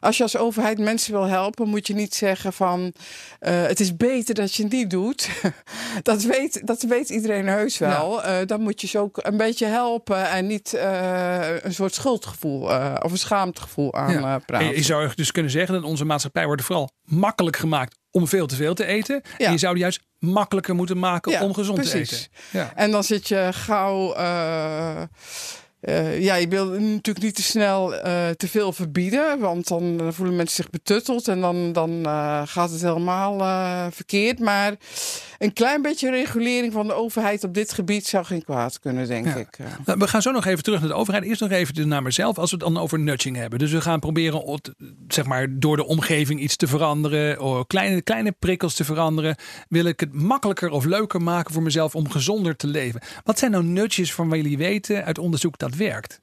als 0.00 0.16
je 0.16 0.22
als 0.22 0.36
overheid 0.36 0.78
mensen 0.78 1.12
wil 1.12 1.24
helpen, 1.24 1.68
moet 1.68 1.86
je 1.86 1.94
niet 1.94 2.14
zeggen 2.14 2.52
van 2.52 2.80
uh, 3.40 3.62
het 3.62 3.80
is 3.80 3.96
beter 3.96 4.34
dat 4.34 4.54
je 4.54 4.62
het 4.62 4.72
niet 4.72 4.90
doet. 4.90 5.28
dat, 6.02 6.22
weet, 6.22 6.66
dat 6.66 6.82
weet 6.82 7.08
iedereen 7.08 7.48
heus 7.48 7.78
wel. 7.78 8.24
Uh, 8.24 8.36
dan 8.46 8.60
moet 8.60 8.80
je 8.80 8.86
ze 8.86 8.98
ook 8.98 9.18
een 9.22 9.36
beetje 9.36 9.66
helpen 9.66 10.30
en 10.30 10.46
niet 10.46 10.72
uh, 10.74 11.62
een 11.62 11.74
soort 11.74 11.94
schuldgevoel 11.94 12.62
of 13.02 13.10
een 13.10 13.18
schaamtegevoel 13.18 13.94
aan 13.94 14.12
ja. 14.12 14.38
praten. 14.38 14.76
Je 14.76 14.82
zou 14.82 15.10
dus 15.14 15.32
kunnen 15.32 15.52
zeggen 15.52 15.74
dat 15.74 15.82
onze 15.82 16.04
maatschappij 16.04 16.46
wordt 16.46 16.62
vooral 16.62 16.90
makkelijk 17.02 17.56
gemaakt 17.56 17.96
om 18.10 18.28
veel 18.28 18.46
te 18.46 18.54
veel 18.54 18.74
te 18.74 18.84
eten. 18.84 19.22
Ja. 19.38 19.46
En 19.46 19.52
je 19.52 19.58
zou 19.58 19.78
juist 19.78 20.00
makkelijker 20.18 20.74
moeten 20.74 20.98
maken 20.98 21.40
om 21.40 21.54
gezond 21.54 21.78
precies. 21.78 22.08
te 22.08 22.14
eten. 22.14 22.28
Ja. 22.50 22.72
En 22.74 22.90
dan 22.90 23.04
zit 23.04 23.28
je 23.28 23.48
gauw 23.52 24.14
uh, 25.80 26.20
ja, 26.20 26.34
je 26.34 26.48
wil 26.48 26.66
natuurlijk 26.66 27.24
niet 27.24 27.34
te 27.34 27.42
snel 27.42 27.94
uh, 27.94 28.00
te 28.36 28.48
veel 28.48 28.72
verbieden, 28.72 29.38
want 29.38 29.68
dan 29.68 30.12
voelen 30.12 30.36
mensen 30.36 30.56
zich 30.56 30.70
betutteld 30.70 31.28
en 31.28 31.40
dan, 31.40 31.72
dan 31.72 31.90
uh, 31.90 32.42
gaat 32.44 32.70
het 32.70 32.82
helemaal 32.82 33.38
verkeerd. 33.92 34.38
Maar 34.38 34.74
een 35.38 35.52
klein 35.52 35.82
beetje 35.82 36.10
regulering 36.10 36.72
van 36.72 36.86
de 36.86 36.92
overheid 36.92 37.44
op 37.44 37.54
dit 37.54 37.72
gebied 37.72 38.06
zou 38.06 38.24
geen 38.24 38.44
kwaad 38.44 38.78
kunnen, 38.80 39.06
denk 39.06 39.26
ik. 39.26 39.58
Nou, 39.84 39.98
we 39.98 40.08
gaan 40.08 40.22
zo 40.22 40.30
nog 40.30 40.46
even 40.46 40.62
terug 40.62 40.80
naar 40.80 40.88
de 40.88 40.94
overheid. 40.94 41.24
Eerst 41.24 41.40
nog 41.40 41.50
even 41.50 41.88
naar 41.88 42.02
mezelf, 42.02 42.38
als 42.38 42.50
we 42.50 42.56
het 42.56 42.66
dan 42.66 42.82
over 42.82 42.98
nudging 42.98 43.36
hebben. 43.36 43.58
Dus 43.58 43.72
we 43.72 43.80
gaan 43.80 44.00
proberen 44.00 44.60
zeg 45.08 45.24
maar, 45.24 45.58
door 45.58 45.76
de 45.76 45.86
omgeving 45.86 46.40
iets 46.40 46.56
te 46.56 46.66
veranderen, 46.66 47.40
of 47.40 47.66
kleine, 47.66 48.02
kleine 48.02 48.32
prikkels 48.32 48.74
te 48.74 48.84
veranderen. 48.84 49.36
Wil 49.68 49.84
ik 49.84 50.00
het 50.00 50.12
makkelijker 50.12 50.70
of 50.70 50.84
leuker 50.84 51.22
maken 51.22 51.52
voor 51.52 51.62
mezelf 51.62 51.94
om 51.94 52.10
gezonder 52.10 52.56
te 52.56 52.66
leven? 52.66 53.00
Wat 53.24 53.38
zijn 53.38 53.50
nou 53.50 53.64
nudges 53.64 54.14
van 54.14 54.28
wat 54.28 54.36
jullie 54.36 54.58
weten 54.58 55.04
uit 55.04 55.18
onderzoek 55.18 55.58
dat 55.58 55.74
werkt? 55.74 56.20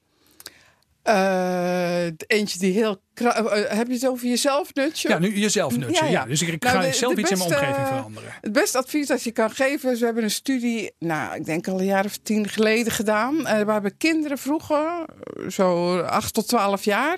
Uh, 1.08 2.06
eentje 2.28 2.60
die 2.60 2.74
heel. 2.74 3.02
Uh, 3.22 3.32
heb 3.68 3.88
je 3.88 3.94
het 3.94 4.08
over 4.08 4.28
jezelf 4.28 4.74
nutje? 4.74 5.10
Ja, 5.10 5.20
nu 5.20 5.38
jezelf 5.38 5.78
nutje. 5.78 6.06
Ja, 6.06 6.26
Dus 6.26 6.42
ik, 6.42 6.64
nou, 6.64 6.84
ga 6.84 6.92
zelf 6.92 7.18
iets 7.18 7.32
in 7.32 7.38
mijn 7.38 7.50
omgeving 7.50 7.88
veranderen. 7.88 8.34
Het 8.42 8.52
beste 8.52 8.78
advies 8.78 9.08
dat 9.08 9.24
je 9.24 9.32
kan 9.32 9.52
geven 9.52 9.92
is: 9.92 10.00
we 10.00 10.06
hebben 10.06 10.24
een 10.24 10.32
studie, 10.32 10.92
nou, 11.00 11.36
ik 11.36 11.46
denk 11.46 11.68
al 11.68 11.80
een 11.80 11.86
jaar 11.86 12.06
of 12.06 12.18
tien 12.18 12.48
geleden 12.50 12.92
gedaan. 12.92 13.36
Uh, 13.36 13.44
we 13.44 13.72
hebben 13.72 13.98
kinderen 13.98 14.38
vroeger, 14.38 15.06
zo 15.50 16.00
acht 16.00 16.34
tot 16.34 16.48
twaalf 16.48 16.84
jaar. 16.84 17.18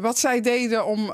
wat 0.00 0.18
zij 0.18 0.40
deden 0.40 0.86
om 0.86 1.12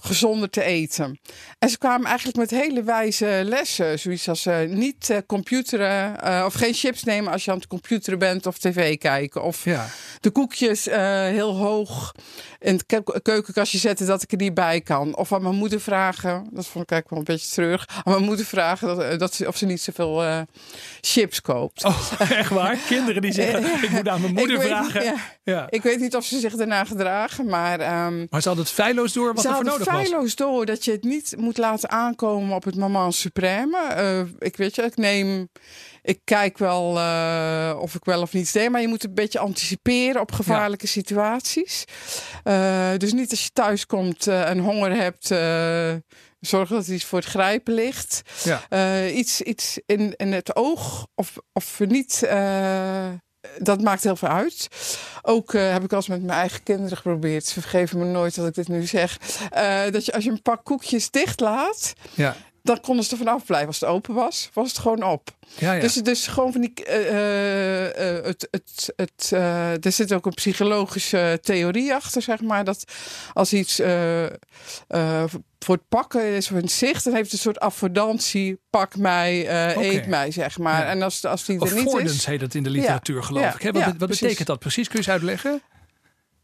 gezonder 0.00 0.50
te 0.50 0.62
eten. 0.62 1.20
En 1.58 1.68
ze 1.68 1.78
kwamen 1.78 2.06
eigenlijk 2.06 2.38
met 2.38 2.50
hele 2.50 2.82
wijze 2.82 3.40
lessen. 3.44 3.98
Zoiets 3.98 4.28
als 4.28 4.46
uh, 4.46 4.60
niet 4.68 5.08
uh, 5.10 5.16
computeren 5.26 6.16
uh, 6.24 6.42
of 6.46 6.54
geen 6.54 6.74
chips 6.74 7.04
nemen 7.04 7.32
als 7.32 7.44
je 7.44 7.50
aan 7.50 7.56
het 7.56 7.66
computeren 7.66 8.18
bent 8.18 8.46
of 8.46 8.58
tv 8.58 8.98
kijken. 8.98 9.42
Of 9.42 9.64
ja. 9.64 9.86
de 10.20 10.30
koekjes 10.30 10.84
heel 10.84 11.56
hoog 11.56 12.14
in 12.58 12.80
het 12.86 13.02
keukenkastje 13.22 13.78
zetten 13.78 14.06
dat 14.06 14.22
ik 14.22 14.32
er 14.32 14.36
niet 14.36 14.54
bij 14.54 14.80
kan. 14.80 15.16
Of 15.16 15.32
aan 15.32 15.42
mijn 15.42 15.54
moeder 15.54 15.80
vragen, 15.80 16.48
dat 16.50 16.66
vond 16.66 16.84
ik 16.84 16.90
eigenlijk 16.90 17.10
wel 17.10 17.18
een 17.18 17.24
beetje 17.24 17.54
terug. 17.54 17.86
Aan 17.88 18.12
mijn 18.12 18.24
moeder 18.24 18.46
vragen 18.46 18.96
dat, 18.96 19.18
dat 19.18 19.34
ze, 19.34 19.46
of 19.46 19.56
ze 19.56 19.66
niet 19.66 19.80
zoveel 19.80 20.46
chips 21.00 21.40
koopt. 21.40 21.84
Oh, 21.84 22.10
echt 22.30 22.50
waar? 22.50 22.76
Kinderen 22.86 23.22
die 23.22 23.32
zeggen, 23.32 23.64
ik 23.84 23.90
moet 23.90 24.08
aan 24.08 24.20
mijn 24.20 24.34
moeder 24.34 24.56
ik 24.56 24.62
vragen. 24.62 25.14
Ja. 25.42 25.66
Ik 25.70 25.82
weet 25.82 26.00
niet 26.00 26.16
of 26.16 26.24
ze 26.24 26.38
zich 26.38 26.54
daarna 26.54 26.84
gedragen, 26.84 27.46
maar... 27.46 28.06
Um, 28.06 28.26
maar 28.30 28.42
ze 28.42 28.48
hadden 28.48 28.66
het 28.66 28.74
feilloos 28.74 29.12
door 29.12 29.34
wat 29.34 29.44
er 29.44 29.54
voor 29.54 29.64
nodig? 29.64 29.86
Feilloos 29.90 30.34
door 30.34 30.66
dat 30.66 30.84
je 30.84 30.90
het 30.90 31.04
niet 31.04 31.34
moet 31.38 31.58
laten 31.58 31.90
aankomen 31.90 32.56
op 32.56 32.64
het 32.64 32.76
moment 32.76 33.14
supreme. 33.14 33.78
Uh, 33.96 34.20
ik 34.38 34.56
weet 34.56 34.74
je, 34.74 34.82
ik 34.82 34.96
neem 34.96 35.48
ik 36.02 36.20
kijk 36.24 36.58
wel 36.58 36.96
uh, 36.96 37.76
of 37.78 37.94
ik 37.94 38.04
wel 38.04 38.22
of 38.22 38.32
niet 38.32 38.52
deed. 38.52 38.70
Maar 38.70 38.80
je 38.80 38.88
moet 38.88 39.04
een 39.04 39.14
beetje 39.14 39.38
anticiperen 39.38 40.20
op 40.20 40.32
gevaarlijke 40.32 40.86
ja. 40.86 40.92
situaties. 40.92 41.84
Uh, 42.44 42.90
dus 42.96 43.12
niet 43.12 43.30
als 43.30 43.44
je 43.44 43.50
thuis 43.52 43.86
komt 43.86 44.26
en 44.26 44.58
honger 44.58 44.96
hebt. 44.96 45.26
Zorg 46.40 46.68
dat 46.68 46.78
het 46.78 46.88
iets 46.88 47.04
voor 47.04 47.18
het 47.18 47.28
grijpen 47.28 47.74
ligt. 47.74 48.22
Ja. 48.44 49.08
iets 49.08 49.40
iets 49.40 49.80
in, 49.86 50.14
in 50.16 50.32
het 50.32 50.56
oog 50.56 51.06
of, 51.14 51.36
of 51.52 51.78
niet 51.78 52.22
dat 53.58 53.80
maakt 53.80 54.02
heel 54.02 54.16
veel 54.16 54.28
uit. 54.28 54.68
Ook 55.22 55.52
uh, 55.52 55.72
heb 55.72 55.84
ik 55.84 55.92
als 55.92 56.08
met 56.08 56.22
mijn 56.22 56.38
eigen 56.38 56.62
kinderen 56.62 56.96
geprobeerd. 56.96 57.44
Ze 57.44 57.60
vergeven 57.60 57.98
me 57.98 58.04
nooit 58.04 58.34
dat 58.34 58.46
ik 58.46 58.54
dit 58.54 58.68
nu 58.68 58.86
zeg. 58.86 59.18
Uh, 59.56 59.90
dat 59.90 60.04
je 60.04 60.12
als 60.12 60.24
je 60.24 60.30
een 60.30 60.42
pak 60.42 60.64
koekjes 60.64 61.10
dicht 61.10 61.40
laat, 61.40 61.92
ja. 62.14 62.36
dan 62.62 62.80
konden 62.80 63.04
ze 63.04 63.10
er 63.10 63.16
vanaf 63.16 63.44
blijven. 63.44 63.68
Als 63.68 63.80
het 63.80 63.88
open 63.88 64.14
was, 64.14 64.50
was 64.52 64.68
het 64.68 64.78
gewoon 64.78 65.02
op. 65.02 65.30
Ja, 65.58 65.72
ja. 65.72 65.80
Dus, 65.80 65.94
dus 65.94 66.26
gewoon 66.26 66.52
van 66.52 66.60
die. 66.60 66.72
Uh, 66.74 68.24
het, 68.24 68.48
het, 68.50 68.92
het, 68.96 69.30
er 69.84 69.92
zit 69.92 70.12
ook 70.12 70.26
een 70.26 70.34
psychologische 70.34 71.38
theorie 71.42 71.94
achter, 71.94 72.22
zeg 72.22 72.40
maar. 72.40 72.64
Dat 72.64 72.84
als 73.32 73.52
iets 73.52 73.80
voor 75.64 75.74
het 75.74 75.88
pakken 75.88 76.24
is 76.24 76.48
voor 76.48 76.58
een 76.58 76.68
zicht, 76.68 77.04
dan 77.04 77.12
heeft 77.12 77.24
het 77.24 77.32
een 77.32 77.38
soort 77.38 77.60
affordantie. 77.60 78.60
Pak 78.70 78.96
mij, 78.96 79.40
okay. 79.42 79.74
eet 79.74 80.06
mij, 80.06 80.30
zeg 80.30 80.58
maar. 80.58 80.86
En 80.86 81.02
als, 81.02 81.24
als 81.24 81.44
die 81.44 81.60
er 81.60 81.74
niet 81.74 81.94
is. 81.94 82.26
heet 82.26 82.40
dat 82.40 82.54
in 82.54 82.62
de 82.62 82.70
literatuur, 82.70 83.22
geloof 83.22 83.54
ik. 83.54 83.62
Hè? 83.62 83.72
Wat, 83.72 83.94
wat 83.98 84.08
betekent 84.08 84.46
dat 84.46 84.58
precies? 84.58 84.88
Kun 84.88 85.00
je 85.00 85.06
eens 85.06 85.14
uitleggen? 85.14 85.62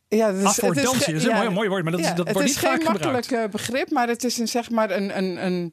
Ja, 0.08 0.32
dat 0.32 0.40
is, 0.40 0.46
Affordantie, 0.46 1.12
dat 1.12 1.23
is 1.23 1.28
een 1.28 1.35
mooi, 1.35 1.49
mooi 1.49 1.68
woord, 1.68 1.82
maar 1.82 1.92
dat, 1.92 2.00
is, 2.00 2.14
dat 2.14 2.32
wordt 2.32 2.49
niet 2.49 2.58
vaak 2.58 2.85
gebruikt. 2.85 3.02
Het 3.02 3.04
is 3.04 3.06
geen 3.06 3.12
makkelijk 3.12 3.50
begrip, 3.50 3.90
maar 3.90 4.08
het 4.08 4.25
is 4.25 4.38
een, 4.38 4.49
zeg 4.49 4.70
maar 4.70 4.90
een, 4.90 5.18
een, 5.18 5.44
een 5.46 5.73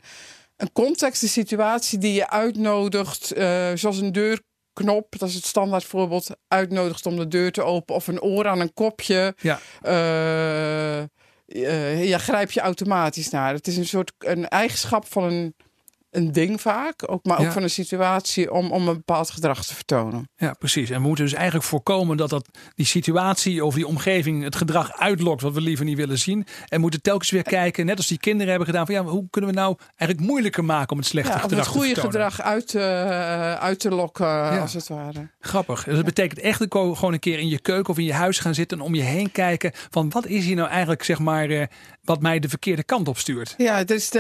een 0.58 0.72
context, 0.72 1.22
een 1.22 1.30
situatie 1.30 2.00
die 2.00 2.14
je 2.14 2.30
uitnodigt, 2.30 3.38
uh, 3.38 3.72
zoals 3.74 3.98
een 3.98 4.12
deurknop, 4.12 5.20
dat 5.20 5.30
is 5.30 5.36
het 5.36 5.46
standaard 5.46 5.84
voorbeeld, 5.84 6.30
uitnodigt 6.48 7.06
om 7.06 7.16
de 7.16 7.28
deur 7.28 7.52
te 7.52 7.62
openen, 7.62 7.96
of 7.96 8.08
een 8.08 8.22
oor 8.22 8.48
aan 8.48 8.60
een 8.60 8.74
kopje. 8.74 9.36
Ja. 9.38 9.60
Uh, 9.86 11.04
ja, 11.46 12.18
grijp 12.18 12.52
je 12.52 12.60
automatisch 12.60 13.30
naar. 13.30 13.54
Het 13.54 13.68
is 13.68 13.78
een 13.78 13.86
soort 13.86 14.12
een 14.18 14.48
eigenschap 14.48 15.08
van 15.08 15.24
een 15.24 15.56
een 16.14 16.32
ding 16.32 16.62
vaak, 16.62 17.12
ook, 17.12 17.26
maar 17.26 17.40
ook 17.40 17.52
van 17.52 17.64
een 17.64 17.70
situatie 17.70 18.52
om, 18.52 18.72
om 18.72 18.88
een 18.88 18.96
bepaald 18.96 19.30
gedrag 19.30 19.66
te 19.66 19.76
vertonen. 19.76 20.30
Ja, 20.36 20.54
precies. 20.54 20.90
En 20.90 21.02
we 21.02 21.08
moeten 21.08 21.26
dus 21.26 21.34
eigenlijk 21.34 21.66
voorkomen 21.66 22.18
dat, 22.18 22.30
dat 22.30 22.48
die 22.76 22.86
situatie 22.86 23.66
of 23.66 23.76
die 23.76 23.88
omgeving 23.88 24.44
het 24.44 24.56
gedrag 24.56 25.00
uitlokt 25.00 25.42
wat 25.42 25.54
we 25.54 25.62
liever 25.62 25.86
niet 25.86 25.98
willen 25.98 26.18
zien. 26.18 26.46
En 26.68 26.82
moeten 26.82 27.02
telkens 27.02 27.32
weer 27.32 27.44
kijken, 27.44 27.86
net 27.86 27.98
als 27.98 28.08
die 28.08 28.18
kinderen 28.18 28.50
hebben 28.50 28.68
gedaan, 28.68 28.86
van 28.86 28.96
ja, 28.96 29.04
hoe 29.04 29.28
kunnen 29.30 29.50
we 29.50 29.56
nou 29.56 29.78
eigenlijk 29.96 30.30
moeilijker 30.30 30.66
maken 30.66 30.92
om 30.92 30.98
het 30.98 31.08
slechte 31.08 31.32
ja, 31.32 31.38
gedrag 31.38 31.66
het 31.66 31.76
goede 31.76 31.96
gedrag 31.96 32.42
uit, 32.42 32.74
uh, 32.74 33.54
uit 33.54 33.80
te 33.80 33.90
lokken, 33.90 34.26
ja. 34.26 34.60
als 34.60 34.74
het 34.74 34.88
ware. 34.88 35.30
Grappig. 35.40 35.84
Dus 35.84 35.96
dat 35.96 36.06
betekent 36.06 36.40
echt 36.40 36.66
gewoon 36.70 37.14
een 37.14 37.20
keer 37.20 37.40
in 37.40 37.50
je 37.50 37.60
keuken 37.60 37.90
of 37.90 37.98
in 37.98 38.06
je 38.06 38.14
huis 38.14 38.40
gaan 38.40 38.54
zitten 38.54 38.78
en 38.78 38.84
om 38.84 38.96
je 38.96 39.02
heen 39.02 39.32
kijken 39.32 39.72
van 39.90 40.10
wat 40.10 40.26
is 40.26 40.46
hier 40.46 40.56
nou 40.56 40.70
eigenlijk, 40.70 41.04
zeg 41.04 41.20
maar, 41.20 41.50
uh, 41.50 41.64
wat 42.04 42.22
mij 42.22 42.40
de 42.40 42.50
verkeerde 42.50 42.84
kant 42.84 43.08
op 43.08 43.18
stuurt. 43.18 43.54
Ja, 43.58 43.84
dus 43.84 44.10
de, 44.10 44.20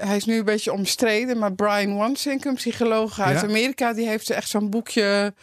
hij 0.00 0.16
is 0.16 0.24
nu 0.24 0.38
een 0.38 0.44
beetje 0.44 0.72
omstreden, 0.72 1.19
maar 1.26 1.52
Brian 1.52 1.96
Wansink, 1.96 2.44
een 2.44 2.54
psycholoog 2.54 3.20
uit 3.20 3.42
Amerika, 3.42 3.92
die 3.92 4.08
heeft 4.08 4.30
echt 4.30 4.48
zo'n 4.48 4.70
boekje 4.70 5.34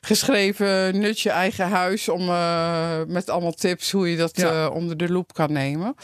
geschreven, 0.00 0.98
Nut 0.98 1.20
je 1.20 1.30
eigen 1.30 1.68
huis, 1.68 2.08
om, 2.08 2.28
uh, 2.28 3.00
met 3.06 3.30
allemaal 3.30 3.52
tips 3.52 3.90
hoe 3.90 4.10
je 4.10 4.16
dat 4.16 4.36
ja. 4.36 4.64
uh, 4.64 4.74
onder 4.74 4.96
de 4.96 5.12
loep 5.12 5.32
kan 5.32 5.52
nemen. 5.52 5.94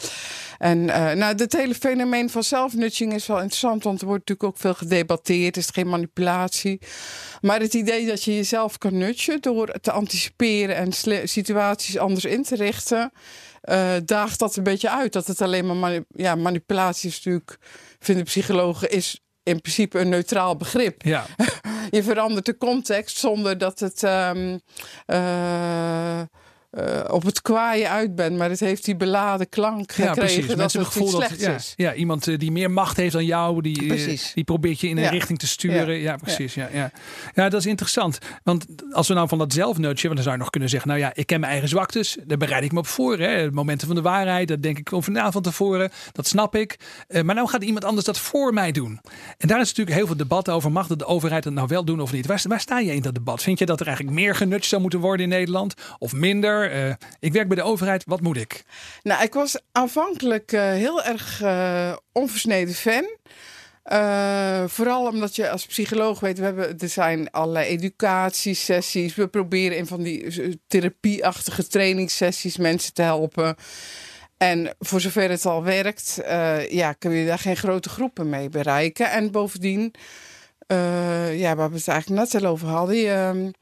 En 0.57 0.77
uh, 0.77 1.11
nou, 1.11 1.35
het 1.35 1.53
hele 1.53 1.75
fenomeen 1.75 2.29
van 2.29 2.43
zelfnutching 2.43 3.13
is 3.13 3.27
wel 3.27 3.37
interessant, 3.37 3.83
want 3.83 4.01
er 4.01 4.07
wordt 4.07 4.27
natuurlijk 4.27 4.55
ook 4.55 4.61
veel 4.61 4.73
gedebatteerd, 4.73 5.57
is 5.57 5.65
het 5.65 5.75
geen 5.75 5.89
manipulatie. 5.89 6.81
Maar 7.41 7.59
het 7.59 7.73
idee 7.73 8.05
dat 8.05 8.23
je 8.23 8.35
jezelf 8.35 8.77
kan 8.77 8.97
nutchen 8.97 9.41
door 9.41 9.71
te 9.81 9.91
anticiperen 9.91 10.75
en 10.75 10.93
situaties 11.27 11.97
anders 11.97 12.25
in 12.25 12.43
te 12.43 12.55
richten, 12.55 13.11
uh, 13.63 13.91
daagt 14.05 14.39
dat 14.39 14.55
een 14.55 14.63
beetje 14.63 14.89
uit. 14.89 15.13
Dat 15.13 15.27
het 15.27 15.41
alleen 15.41 15.65
maar 15.65 15.75
mani 15.75 16.03
ja, 16.09 16.35
manipulatie 16.35 17.09
is 17.09 17.15
natuurlijk, 17.15 17.57
vinden 17.99 18.25
psychologen, 18.25 18.91
is 18.91 19.21
in 19.47 19.61
principe 19.61 19.99
een 19.99 20.09
neutraal 20.09 20.55
begrip. 20.55 21.01
Ja. 21.01 21.25
je 21.89 22.03
verandert 22.03 22.45
de 22.45 22.57
context 22.57 23.17
zonder 23.17 23.57
dat 23.57 23.79
het. 23.79 24.03
Um, 24.03 24.61
uh, 25.07 26.21
uh, 26.71 27.03
op 27.07 27.23
het 27.23 27.41
kwaaien 27.41 27.89
uit 27.89 28.15
bent, 28.15 28.37
maar 28.37 28.49
het 28.49 28.59
heeft 28.59 28.85
die 28.85 28.95
beladen 28.95 29.49
klank 29.49 29.91
gekregen. 29.91 30.15
Ja, 30.15 30.19
precies. 30.21 30.47
Dat 30.47 30.57
Mensen 30.57 30.79
het 30.79 30.89
gevoel 30.89 31.11
dat 31.11 31.39
ja, 31.39 31.55
is. 31.55 31.73
ja, 31.75 31.93
iemand 31.93 32.27
uh, 32.27 32.37
die 32.37 32.51
meer 32.51 32.71
macht 32.71 32.97
heeft 32.97 33.13
dan 33.13 33.25
jou, 33.25 33.61
die, 33.61 33.83
uh, 33.83 34.17
die 34.33 34.43
probeert 34.43 34.79
je 34.79 34.87
in 34.87 34.97
een 34.97 35.03
ja. 35.03 35.09
richting 35.09 35.39
te 35.39 35.47
sturen. 35.47 35.97
Ja, 35.97 36.15
precies. 36.15 36.53
Ja. 36.53 36.69
Ja, 36.73 36.91
ja. 37.33 37.49
dat 37.49 37.59
is 37.59 37.65
interessant. 37.65 38.17
Want 38.43 38.65
als 38.91 39.07
we 39.07 39.13
nou 39.13 39.27
van 39.27 39.37
dat 39.37 39.53
zelfnutje, 39.53 40.03
want 40.03 40.13
dan 40.15 40.23
zou 40.23 40.35
je 40.35 40.41
nog 40.41 40.49
kunnen 40.49 40.69
zeggen, 40.69 40.89
nou 40.89 41.01
ja, 41.01 41.11
ik 41.13 41.25
ken 41.25 41.39
mijn 41.39 41.51
eigen 41.51 41.69
zwaktes, 41.69 42.17
daar 42.25 42.37
bereid 42.37 42.63
ik 42.63 42.71
me 42.71 42.79
op 42.79 42.87
voor. 42.87 43.19
Hè. 43.19 43.51
Momenten 43.51 43.87
van 43.87 43.95
de 43.95 44.01
waarheid, 44.01 44.47
dat 44.47 44.61
denk 44.61 44.77
ik 44.77 44.93
over 44.93 45.11
na 45.11 45.31
van 45.31 45.41
tevoren, 45.41 45.91
dat 46.11 46.27
snap 46.27 46.55
ik. 46.55 46.79
maar 47.23 47.35
nou 47.35 47.47
gaat 47.47 47.63
iemand 47.63 47.85
anders 47.85 48.05
dat 48.05 48.19
voor 48.19 48.53
mij 48.53 48.71
doen. 48.71 48.99
En 49.37 49.47
daar 49.47 49.59
is 49.59 49.67
natuurlijk 49.67 49.97
heel 49.97 50.07
veel 50.07 50.17
debat 50.17 50.49
over. 50.49 50.71
Mag 50.71 50.87
de 50.87 51.05
overheid 51.05 51.43
het 51.43 51.53
nou 51.53 51.67
wel 51.67 51.85
doen 51.85 52.01
of 52.01 52.11
niet? 52.11 52.25
Waar, 52.25 52.41
waar 52.47 52.59
sta 52.59 52.79
je 52.79 52.93
in 52.93 53.01
dat 53.01 53.13
debat? 53.13 53.43
Vind 53.43 53.59
je 53.59 53.65
dat 53.65 53.79
er 53.79 53.87
eigenlijk 53.87 54.17
meer 54.17 54.35
genutcht 54.35 54.67
zou 54.67 54.81
moeten 54.81 54.99
worden 54.99 55.23
in 55.23 55.29
Nederland? 55.29 55.73
Of 55.99 56.13
minder? 56.13 56.56
Uh, 56.65 56.93
ik 57.19 57.33
werk 57.33 57.47
bij 57.47 57.57
de 57.57 57.63
overheid, 57.63 58.03
wat 58.05 58.21
moet 58.21 58.37
ik? 58.37 58.63
Nou, 59.03 59.23
ik 59.23 59.33
was 59.33 59.59
aanvankelijk 59.71 60.51
uh, 60.51 60.61
heel 60.61 61.03
erg 61.03 61.41
uh, 61.41 61.95
onversneden 62.11 62.73
fan. 62.73 63.05
vooral 64.69 65.07
omdat 65.07 65.35
je 65.35 65.49
als 65.49 65.65
psycholoog 65.65 66.19
weet, 66.19 66.37
we 66.37 66.43
hebben, 66.43 66.79
er 66.79 66.89
zijn 66.89 67.31
allerlei 67.31 67.65
educatiesessies. 67.65 69.15
We 69.15 69.27
proberen 69.27 69.77
in 69.77 69.87
van 69.87 70.01
die 70.01 70.59
therapieachtige 70.67 71.67
trainingssessies 71.67 72.57
mensen 72.57 72.93
te 72.93 73.01
helpen. 73.01 73.55
En 74.37 74.75
voor 74.79 75.01
zover 75.01 75.29
het 75.29 75.45
al 75.45 75.63
werkt, 75.63 76.19
ja, 76.69 76.93
kun 76.93 77.11
je 77.11 77.25
daar 77.25 77.39
geen 77.39 77.57
grote 77.57 77.89
groepen 77.89 78.29
mee 78.29 78.49
bereiken. 78.49 79.11
En 79.11 79.31
bovendien, 79.31 79.93
ja, 81.33 81.55
waar 81.55 81.69
we 81.69 81.77
het 81.77 81.87
eigenlijk 81.87 82.31
net 82.31 82.43
al 82.43 82.49
over 82.49 82.67
hadden. 82.67 83.53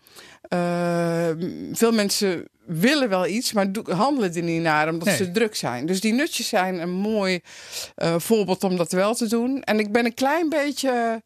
Ehm, 0.48 1.74
veel 1.74 1.92
mensen 1.92 2.48
willen 2.66 3.10
wel 3.10 3.28
iets, 3.28 3.54
maar 3.54 3.68
handelen 3.84 4.36
er 4.36 4.44
niet 4.44 4.62
naar 4.62 4.90
omdat 4.90 5.08
ze 5.08 5.32
druk 5.32 5.56
zijn. 5.56 5.86
Dus 5.86 6.02
die 6.02 6.14
nutjes 6.14 6.48
zijn 6.48 6.82
een 6.82 6.92
mooi 6.92 7.40
uh, 7.98 8.16
voorbeeld 8.18 8.64
om 8.64 8.78
dat 8.78 8.92
wel 8.92 9.16
te 9.16 9.28
doen. 9.28 9.64
En 9.64 9.80
ik 9.80 9.92
ben 9.92 10.06
een 10.06 10.14
klein 10.14 10.50
beetje 10.50 11.24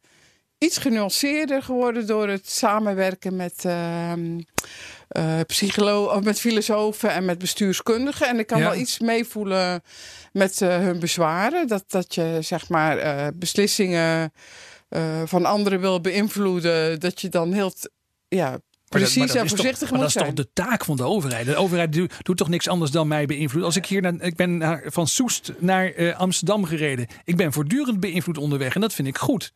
iets 0.57 0.77
genuanceerder 0.77 1.63
geworden 1.63 2.07
door 2.07 2.27
het 2.27 2.49
samenwerken 2.49 3.35
met. 3.35 3.63
Uh, 3.65 4.11
uh, 5.17 6.07
of 6.15 6.23
met 6.23 6.39
filosofen 6.39 7.11
en 7.11 7.25
met 7.25 7.38
bestuurskundigen. 7.38 8.27
En 8.27 8.39
ik 8.39 8.47
kan 8.47 8.59
wel 8.59 8.75
iets 8.75 8.99
meevoelen 8.99 9.81
met 10.31 10.61
uh, 10.61 10.77
hun 10.77 10.99
bezwaren. 10.99 11.67
Dat, 11.67 11.83
dat 11.88 12.15
je 12.15 12.38
zeg 12.41 12.69
maar 12.69 12.97
uh, 12.97 13.27
beslissingen 13.35 14.33
van 15.25 15.45
anderen 15.45 15.79
wil 15.79 16.01
beïnvloeden. 16.01 16.99
Dat 16.99 17.21
je 17.21 17.29
dan 17.29 17.53
heel 17.53 17.73
ja, 18.27 18.59
Precies, 18.89 19.34
en 19.34 19.50
voorzichtig 19.50 19.91
maar 19.91 20.00
dat 20.00 20.08
is 20.08 20.13
toch 20.13 20.34
de 20.34 20.50
taak 20.53 20.86
van 20.86 20.98
de 20.98 21.03
overheid? 21.03 21.46
De 21.46 21.55
overheid 21.55 21.93
doet, 21.93 22.13
doet, 22.22 22.38
toch 22.38 22.50
niks 22.50 22.67
anders 22.67 22.91
dan 22.91 23.08
mij 23.08 23.25
beïnvloeden? 23.25 23.65
Als 23.65 23.75
ik 23.75 23.86
hier 23.86 24.01
naar, 24.01 24.13
ik 24.22 24.36
ben 24.36 24.81
van 24.86 25.08
Soest 25.08 25.53
naar 25.60 25.96
uh, 25.96 26.19
Amsterdam 26.19 26.65
gereden. 26.65 27.08
Ik 27.24 27.36
ben 27.36 27.53
voortdurend 27.53 28.00
beïnvloed 28.00 28.38
onderweg 28.38 28.75
en 28.75 28.81
dat 28.81 28.93
vind 28.93 29.08
ik 29.08 29.17
goed 29.17 29.53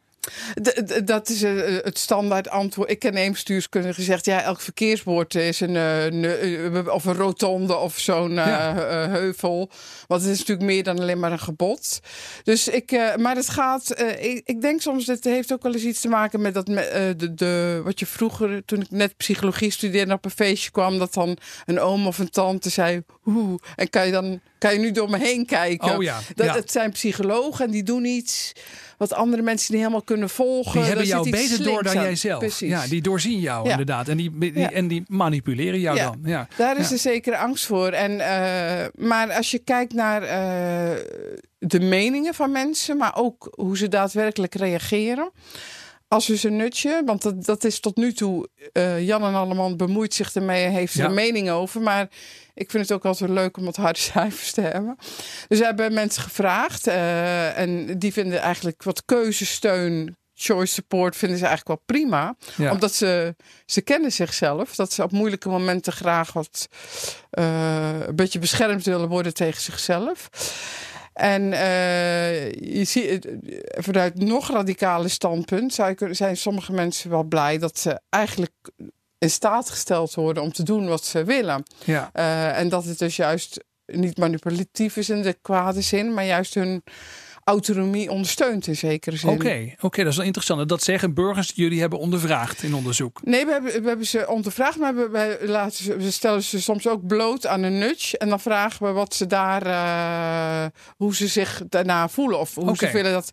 dat 1.05 1.29
is 1.29 1.43
eh, 1.43 1.53
het 1.83 1.97
standaard 1.97 2.49
antwoord. 2.49 2.89
Ik 2.89 2.99
ken 2.99 3.17
een 3.17 3.31
bestuurskundige 3.31 3.93
gezegd: 3.93 4.25
ja, 4.25 4.41
elk 4.41 4.61
verkeersbord 4.61 5.35
is 5.35 5.59
een, 5.59 6.23
uh, 6.23 6.93
of 6.93 7.05
een 7.05 7.13
rotonde 7.13 7.75
of 7.75 7.99
zo'n 7.99 8.37
heuvel. 8.37 9.69
Want 10.07 10.21
het 10.21 10.31
is 10.31 10.39
natuurlijk 10.39 10.67
meer 10.67 10.83
dan 10.83 10.99
alleen 10.99 11.19
maar 11.19 11.31
een 11.31 11.39
gebod. 11.39 11.99
Dus 12.43 12.67
ik, 12.67 12.91
maar 13.17 13.35
het 13.35 13.49
gaat, 13.49 14.01
ik, 14.19 14.41
ik, 14.45 14.61
denk 14.61 14.81
soms 14.81 15.05
dat 15.05 15.15
het 15.15 15.25
heeft 15.25 15.53
ook 15.53 15.63
wel 15.63 15.73
eens 15.73 15.83
iets 15.83 16.01
te 16.01 16.07
maken 16.07 16.41
met 16.41 16.53
dat, 16.53 16.65
de, 16.65 17.33
de, 17.35 17.81
wat 17.83 17.99
je 17.99 18.05
vroeger, 18.05 18.65
toen 18.65 18.81
ik 18.81 18.91
net 18.91 19.17
psychologie 19.17 19.71
studeerde, 19.71 20.13
op 20.13 20.25
een 20.25 20.31
feestje 20.31 20.71
kwam, 20.71 20.99
dat 20.99 21.13
dan 21.13 21.37
een 21.65 21.79
oom 21.79 22.07
of 22.07 22.17
een 22.17 22.29
tante 22.29 22.69
zei: 22.69 23.03
hoe, 23.21 23.59
en 23.75 23.89
kan 23.89 24.05
je 24.05 24.11
dan 24.11 24.41
kan 24.63 24.73
je 24.73 24.79
nu 24.79 24.91
door 24.91 25.09
me 25.09 25.17
heen 25.17 25.45
kijken? 25.45 25.95
Oh 25.95 26.03
ja, 26.03 26.19
dat, 26.35 26.45
ja. 26.45 26.53
Het 26.53 26.71
zijn 26.71 26.91
psychologen 26.91 27.65
en 27.65 27.71
die 27.71 27.83
doen 27.83 28.05
iets 28.05 28.51
wat 28.97 29.13
andere 29.13 29.41
mensen 29.41 29.73
niet 29.73 29.81
helemaal 29.81 30.03
kunnen 30.03 30.29
volgen. 30.29 30.79
Die 30.79 30.83
hebben 30.83 31.05
jou 31.05 31.29
beter 31.29 31.63
door 31.63 31.83
dan 31.83 31.93
jij 31.93 32.15
zelf. 32.15 32.39
Precies. 32.39 32.69
Ja, 32.69 32.87
die 32.87 33.01
doorzien 33.01 33.39
jou 33.39 33.69
inderdaad. 33.69 34.07
En 34.07 34.17
die, 34.17 34.69
en 34.69 34.87
die 34.87 35.03
manipuleren 35.07 35.79
jou 35.79 35.97
dan. 35.97 36.19
Ja. 36.23 36.47
Daar 36.57 36.77
is 36.77 36.91
er 36.91 36.97
zekere 36.97 37.37
angst 37.37 37.65
voor. 37.65 37.89
En, 37.89 38.11
uh, 38.11 39.07
maar 39.07 39.33
als 39.33 39.51
je 39.51 39.59
kijkt 39.59 39.93
naar 39.93 40.21
uh, 40.21 40.99
de 41.57 41.79
meningen 41.79 42.33
van 42.33 42.51
mensen, 42.51 42.97
maar 42.97 43.15
ook 43.15 43.53
hoe 43.55 43.77
ze 43.77 43.87
daadwerkelijk 43.87 44.55
reageren 44.55 45.31
als 46.13 46.27
we 46.27 46.37
ze 46.37 46.49
nutje, 46.49 47.01
want 47.05 47.21
dat, 47.21 47.45
dat 47.45 47.63
is 47.63 47.79
tot 47.79 47.95
nu 47.95 48.13
toe, 48.13 48.49
uh, 48.73 49.05
Jan 49.05 49.23
en 49.23 49.33
Alleman 49.33 49.77
bemoeit 49.77 50.13
zich 50.13 50.33
ermee, 50.33 50.65
heeft 50.65 50.93
er 50.93 51.05
een 51.05 51.13
mening 51.13 51.49
over. 51.49 51.81
Maar 51.81 52.07
ik 52.53 52.71
vind 52.71 52.83
het 52.83 52.91
ook 52.91 53.05
altijd 53.05 53.29
leuk 53.29 53.57
om 53.57 53.65
wat 53.65 53.75
harde 53.75 53.99
cijfers 54.13 54.51
te 54.51 54.61
hebben. 54.61 54.95
Dus 55.47 55.59
we 55.59 55.65
hebben 55.65 55.93
mensen 55.93 56.23
gevraagd 56.23 56.87
uh, 56.87 57.57
en 57.57 57.99
die 57.99 58.13
vinden 58.13 58.39
eigenlijk 58.39 58.83
wat 58.83 59.05
keuzesteun, 59.05 60.17
choice 60.33 60.73
support, 60.73 61.15
vinden 61.15 61.37
ze 61.37 61.45
eigenlijk 61.45 61.79
wel 61.79 61.97
prima. 61.97 62.35
Omdat 62.71 62.93
ze, 62.93 63.35
ze 63.65 63.81
kennen 63.81 64.11
zichzelf, 64.11 64.75
dat 64.75 64.93
ze 64.93 65.03
op 65.03 65.11
moeilijke 65.11 65.49
momenten 65.49 65.93
graag 65.93 66.33
wat 66.33 66.67
uh, 67.31 67.99
een 68.07 68.15
beetje 68.15 68.39
beschermd 68.39 68.85
willen 68.85 69.09
worden 69.09 69.33
tegen 69.33 69.61
zichzelf. 69.61 70.29
En 71.13 71.41
uh, 71.41 72.51
je 72.51 72.83
ziet, 72.83 73.27
vanuit 73.65 74.15
nog 74.15 74.51
radicale 74.51 75.07
standpunt 75.07 75.79
zijn 76.11 76.37
sommige 76.37 76.71
mensen 76.71 77.09
wel 77.09 77.23
blij 77.23 77.57
dat 77.57 77.79
ze 77.79 78.01
eigenlijk 78.09 78.51
in 79.17 79.29
staat 79.29 79.69
gesteld 79.69 80.13
worden 80.13 80.43
om 80.43 80.53
te 80.53 80.63
doen 80.63 80.87
wat 80.87 81.05
ze 81.05 81.23
willen. 81.23 81.63
Ja. 81.83 82.09
Uh, 82.13 82.59
en 82.59 82.69
dat 82.69 82.85
het 82.85 82.99
dus 82.99 83.15
juist 83.15 83.63
niet 83.85 84.17
manipulatief 84.17 84.97
is 84.97 85.09
in 85.09 85.21
de 85.21 85.37
kwade 85.41 85.81
zin, 85.81 86.13
maar 86.13 86.25
juist 86.25 86.53
hun 86.53 86.83
autonomie 87.43 88.11
ondersteunt 88.11 88.67
in 88.67 88.75
zekere 88.75 89.15
zin. 89.15 89.29
Oké, 89.29 89.75
oké, 89.79 90.03
dat 90.03 90.11
is 90.11 90.17
wel 90.17 90.25
interessant. 90.25 90.69
Dat 90.69 90.83
zeggen 90.83 91.13
burgers 91.13 91.53
die 91.53 91.63
jullie 91.63 91.79
hebben 91.79 91.99
ondervraagd 91.99 92.63
in 92.63 92.73
onderzoek. 92.73 93.19
Nee, 93.23 93.45
we 93.45 93.51
hebben, 93.51 93.81
we 93.81 93.87
hebben 93.87 94.05
ze 94.05 94.27
ondervraagd, 94.27 94.77
maar 94.77 94.95
we, 94.95 95.09
we, 95.09 95.47
laten 95.47 95.83
ze, 95.83 95.97
we 95.97 96.11
stellen 96.11 96.43
ze 96.43 96.61
soms 96.61 96.87
ook 96.87 97.07
bloot 97.07 97.47
aan 97.47 97.63
een 97.63 97.77
nudge. 97.77 98.17
En 98.17 98.29
dan 98.29 98.39
vragen 98.39 98.85
we 98.85 98.91
wat 98.91 99.13
ze 99.13 99.27
daar, 99.27 99.67
uh, 99.67 100.65
hoe 100.97 101.15
ze 101.15 101.27
zich 101.27 101.61
daarna 101.69 102.09
voelen. 102.09 102.39
Of 102.39 102.55
hoe 102.55 102.75
ze 102.77 102.91
willen 102.91 103.11
dat 103.11 103.31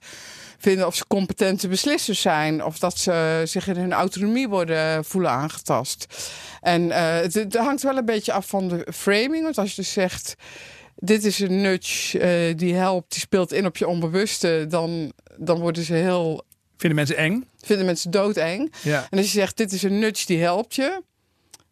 vinden 0.58 0.86
of 0.86 0.94
ze 0.94 1.06
competente 1.06 1.68
beslissers 1.68 2.20
zijn. 2.20 2.64
Of 2.64 2.78
dat 2.78 2.98
ze 2.98 3.42
zich 3.44 3.66
in 3.66 3.76
hun 3.76 3.92
autonomie 3.92 4.48
worden 4.48 5.04
voelen 5.04 5.30
aangetast. 5.30 6.06
En 6.60 6.82
uh, 6.82 6.96
het, 6.96 7.34
het 7.34 7.56
hangt 7.56 7.82
wel 7.82 7.96
een 7.96 8.04
beetje 8.04 8.32
af 8.32 8.46
van 8.46 8.68
de 8.68 8.86
framing. 8.94 9.42
Want 9.42 9.58
als 9.58 9.68
je 9.70 9.76
dus 9.76 9.92
zegt 9.92 10.34
dit 11.00 11.24
is 11.24 11.38
een 11.38 11.60
nudge 11.60 12.18
uh, 12.48 12.56
die 12.56 12.74
helpt, 12.74 13.12
die 13.12 13.20
speelt 13.20 13.52
in 13.52 13.66
op 13.66 13.76
je 13.76 13.88
onbewuste, 13.88 14.66
dan, 14.68 15.12
dan 15.36 15.58
worden 15.58 15.82
ze 15.82 15.94
heel. 15.94 16.44
Vinden 16.76 16.98
mensen 16.98 17.16
eng? 17.16 17.48
Vinden 17.60 17.86
mensen 17.86 18.10
doodeng. 18.10 18.72
Ja. 18.82 19.06
En 19.10 19.18
als 19.18 19.32
je 19.32 19.38
zegt, 19.38 19.56
dit 19.56 19.72
is 19.72 19.82
een 19.82 19.98
nudge 19.98 20.26
die 20.26 20.40
helpt 20.40 20.74
je, 20.74 21.02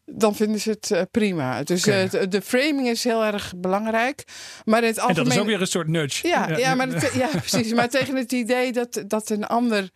dan 0.04 0.34
vinden 0.34 0.60
ze 0.60 0.70
het 0.70 0.90
uh, 0.90 1.02
prima. 1.10 1.62
Dus 1.62 1.86
okay. 1.86 2.08
uh, 2.12 2.22
de 2.28 2.42
framing 2.42 2.88
is 2.88 3.04
heel 3.04 3.24
erg 3.24 3.52
belangrijk. 3.56 4.24
Maar 4.64 4.82
het 4.82 4.98
algemeen... 4.98 5.16
En 5.16 5.24
dat 5.24 5.32
is 5.32 5.40
ook 5.40 5.46
weer 5.46 5.60
een 5.60 5.66
soort 5.66 5.88
nudge. 5.88 6.28
Ja, 6.28 6.48
ja, 6.48 6.56
ja, 6.56 6.74
maar 6.74 6.88
het, 6.88 7.12
ja 7.14 7.28
precies. 7.28 7.72
maar 7.72 7.88
tegen 7.88 8.16
het 8.16 8.32
idee 8.32 8.72
dat, 8.72 9.04
dat 9.06 9.30
een 9.30 9.46
ander 9.46 9.90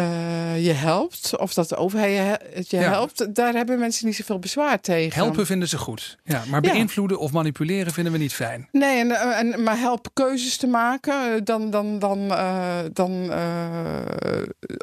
uh, 0.00 0.64
je 0.64 0.72
helpt, 0.72 1.38
of 1.38 1.54
dat 1.54 1.68
de 1.68 1.76
overheid 1.76 2.70
je 2.70 2.76
helpt, 2.76 3.34
daar 3.34 3.54
hebben 3.54 3.78
mensen 3.78 4.06
niet 4.06 4.16
zoveel 4.16 4.38
bezwaar 4.38 4.80
tegen. 4.80 5.22
Helpen 5.22 5.46
vinden 5.46 5.68
ze 5.68 5.78
goed, 5.78 6.18
ja, 6.24 6.42
maar 6.48 6.60
beïnvloeden 6.60 7.18
of 7.18 7.32
manipuleren 7.32 7.92
vinden 7.92 8.12
we 8.12 8.18
niet 8.18 8.34
fijn. 8.34 8.68
Nee, 8.72 8.98
en, 8.98 9.10
eh, 9.10 9.38
en, 9.38 9.62
maar 9.62 9.78
helpen 9.78 10.10
keuzes 10.12 10.56
te 10.56 10.66
maken, 10.66 11.34
eh, 11.34 11.40
dan, 11.44 11.70
dan, 11.70 11.98
dan, 11.98 12.18
uh, 12.18 12.78
dan 12.92 13.10
uh, 13.10 14.02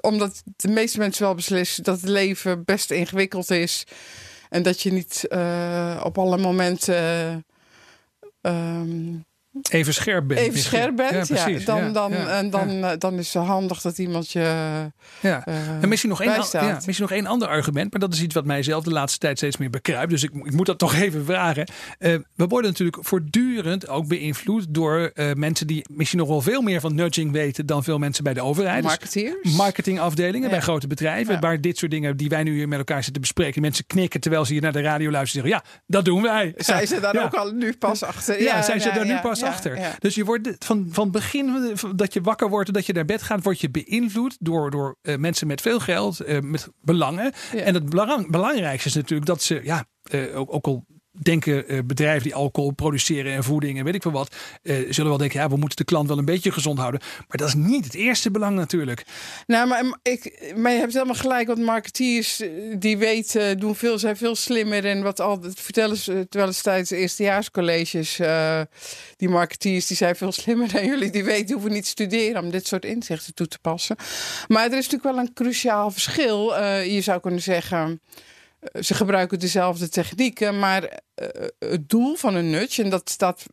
omdat 0.02 0.44
de 0.56 0.68
meeste 0.68 0.98
mensen 0.98 1.24
wel 1.24 1.36
beslissen 1.36 1.84
dat 1.84 2.02
het 2.02 2.10
leven 2.10 2.64
best 2.66 2.92
ingewikkeld 2.92 3.50
is 3.50 3.84
en 4.50 4.64
dat 4.64 4.82
je 4.82 4.92
niet 4.92 5.28
op 6.04 6.18
alle 6.18 6.38
momenten. 6.38 7.46
Um, 8.42 9.26
Even 9.70 9.94
scherp 9.94 10.28
bent. 10.28 10.40
Even 10.40 10.60
scherp 10.60 10.96
bent, 10.96 11.28
ja. 11.28 11.44
Precies, 11.44 11.66
dan, 11.66 11.94
dan, 11.94 12.14
en 12.14 12.50
dan, 12.50 12.70
eh, 12.70 12.92
dan 12.98 13.14
is 13.14 13.34
het 13.34 13.44
handig 13.44 13.82
dat 13.82 13.98
iemand 13.98 14.32
je. 14.32 14.40
Ja. 15.20 15.48
Uh, 15.48 15.56
en 15.82 15.90
misschien 15.90 16.10
nog, 16.10 16.22
één, 16.22 16.44
ja, 16.52 16.74
misschien 16.74 17.02
nog 17.02 17.12
één 17.12 17.26
ander 17.26 17.48
argument, 17.48 17.92
maar 17.92 18.00
dat 18.00 18.14
is 18.14 18.22
iets 18.22 18.34
wat 18.34 18.46
mij 18.46 18.64
zelf 18.64 18.84
de 18.84 18.92
laatste 18.92 19.20
tijd 19.20 19.38
steeds 19.38 19.58
meer 19.58 19.70
bekruipt. 19.70 20.10
Dus 20.10 20.24
ik, 20.24 20.32
ik 20.34 20.52
moet 20.52 20.66
dat 20.66 20.78
toch 20.78 20.96
even 21.06 21.26
vragen. 21.26 21.68
Uh, 22.00 22.16
we 22.36 22.48
worden 22.48 22.70
natuurlijk 22.70 22.98
voortdurend 23.02 23.88
ook 23.88 24.08
beïnvloed 24.08 24.66
door 24.70 25.12
mensen 25.36 25.68
die 25.68 25.86
misschien 25.90 26.20
nog 26.20 26.28
wel 26.28 26.42
veel 26.42 26.62
meer 26.62 26.80
van 26.80 26.96
nudging 26.96 27.32
weten 27.32 27.66
dan 27.66 27.84
veel 27.84 27.98
mensen 27.98 28.24
bij 28.24 28.34
de 28.34 28.42
overheid. 28.42 29.12
Dus 29.14 29.56
marketingafdelingen 29.56 30.50
bij 30.50 30.62
grote 30.62 30.88
bedrijven, 30.88 31.40
waar 31.40 31.62
dit 31.62 31.78
soort 31.78 31.92
dingen 31.92 32.18
die 32.18 32.30
wij 32.30 32.44
nu 32.44 32.54
hier 32.54 32.68
met 32.68 32.78
elkaar 32.78 33.04
zitten 33.04 33.22
bespreken. 33.22 33.62
Mensen 33.62 33.86
knikken 33.88 34.20
terwijl 34.20 34.46
ze 34.46 34.54
hier 34.54 34.62
naar 34.62 34.72
de 34.72 34.82
radio 34.82 35.12
luisteren 35.12 35.44
zeggen: 35.44 35.70
Ja, 35.74 35.82
dat 35.88 36.06
doen 36.06 36.22
wij. 36.22 36.54
Zijn 36.58 36.88
ze 36.88 37.00
daar 37.00 37.24
ook 37.24 37.34
al 37.34 37.52
nu 37.52 37.74
pas 37.74 38.04
achter? 38.04 38.42
Ja, 38.42 38.62
zijn 38.62 38.82
ze 38.82 38.92
daar 38.92 39.06
nu 39.06 39.20
pas 39.20 39.41
achter. 39.44 39.96
Dus 40.00 40.16
je 40.16 40.26
wordt 40.26 40.56
van, 40.60 40.88
van 40.90 41.04
het 41.04 41.14
begin 41.14 41.76
dat 41.96 42.14
je 42.14 42.22
wakker 42.22 42.50
wordt, 42.50 42.74
dat 42.74 42.86
je 42.86 42.94
naar 42.94 43.06
bed 43.06 43.22
gaat, 43.22 43.44
word 43.44 43.60
je 43.60 43.70
beïnvloed 43.70 44.38
door, 44.40 44.72
door 44.72 44.98
uh, 45.02 45.18
mensen 45.18 45.48
met 45.48 45.62
veel 45.62 45.80
geld, 45.80 46.28
uh, 46.28 46.40
met 46.40 46.68
belangen. 46.82 47.32
En 47.56 47.74
het 47.74 47.90
belang, 47.90 48.32
belangrijkste 48.32 48.90
is 48.90 48.96
natuurlijk 48.96 49.28
dat 49.28 49.42
ze, 49.44 49.62
ja, 49.64 49.86
uh, 50.12 50.40
ook, 50.40 50.54
ook 50.54 50.66
al 50.66 50.86
denken 51.12 51.74
uh, 51.74 51.80
bedrijven 51.86 52.24
die 52.24 52.36
alcohol 52.36 52.72
produceren 52.72 53.34
en 53.34 53.44
voeding 53.44 53.78
en 53.78 53.84
weet 53.84 53.96
ik 53.96 54.02
veel 54.02 54.12
wat, 54.12 54.36
uh, 54.64 54.76
zullen 54.90 55.10
wel 55.10 55.20
denken, 55.20 55.40
ja, 55.40 55.50
we 55.50 55.58
moeten 55.58 55.78
de 55.78 55.84
klant 55.84 56.08
wel 56.08 56.18
een 56.18 56.26
beetje 56.26 56.52
gezond 56.52 56.80
houden. 56.80 57.00
Maar 57.28 57.38
dat 57.38 57.48
is 57.48 57.54
niet 57.54 57.86
het 57.86 57.94
eerste 57.94 58.32
belang 58.32 58.56
natuurlijk. 58.56 59.06
Nou, 59.48 59.68
maar, 59.68 59.98
ik, 60.02 60.52
maar 60.56 60.72
je 60.72 60.80
hebt 60.80 60.94
helemaal 60.94 61.16
gelijk, 61.16 61.48
want 61.48 61.60
marketeers 61.60 62.42
die 62.78 62.98
weten, 62.98 63.60
doen 63.60 63.76
veel, 63.76 64.00
zijn 64.00 64.18
veel 64.18 64.36
slimmer 64.36 64.86
en 64.86 65.04
wat 65.04 65.20
al, 65.20 65.40
vertellen 65.56 65.98
ze 65.98 66.28
wel 66.30 66.48
eens 66.48 66.62
tijdens 66.62 66.90
eerstejaarscolleges, 66.90 68.20
uh, 68.20 68.62
die 69.18 69.30
marketeers 69.30 69.88
die 69.88 69.98
zijn 69.98 70.16
veel 70.16 70.32
slimmer 70.32 70.72
dan 70.72 70.86
jullie, 70.86 71.10
die 71.10 71.24
weten 71.24 71.54
hoeven 71.54 71.72
niet 71.72 71.84
te 71.84 71.90
studeren 71.90 72.44
om 72.44 72.52
dit 72.52 72.68
soort 72.68 72.86
inzichten 72.86 73.34
toe 73.34 73.48
te 73.48 73.60
passen. 73.60 73.96
Maar 74.48 74.64
er 74.64 74.78
is 74.78 74.90
natuurlijk 74.90 75.16
wel 75.16 75.18
een 75.18 75.34
cruciaal 75.34 75.92
verschil. 75.92 76.64
je 76.84 77.02
zou 77.02 77.20
kunnen 77.20 77.42
zeggen, 77.42 77.80
eh, 77.82 78.12
ze 78.80 78.94
gebruiken 78.94 79.40
dezelfde 79.40 79.90
technieken, 79.90 80.60
maar 80.60 80.84
uh, 80.84 81.28
het 81.60 81.90
doel 81.90 82.16
van 82.16 82.36
een 82.36 82.50
nudge, 82.50 82.84
en 82.84 82.90
dat 82.90 83.10
staat, 83.10 83.46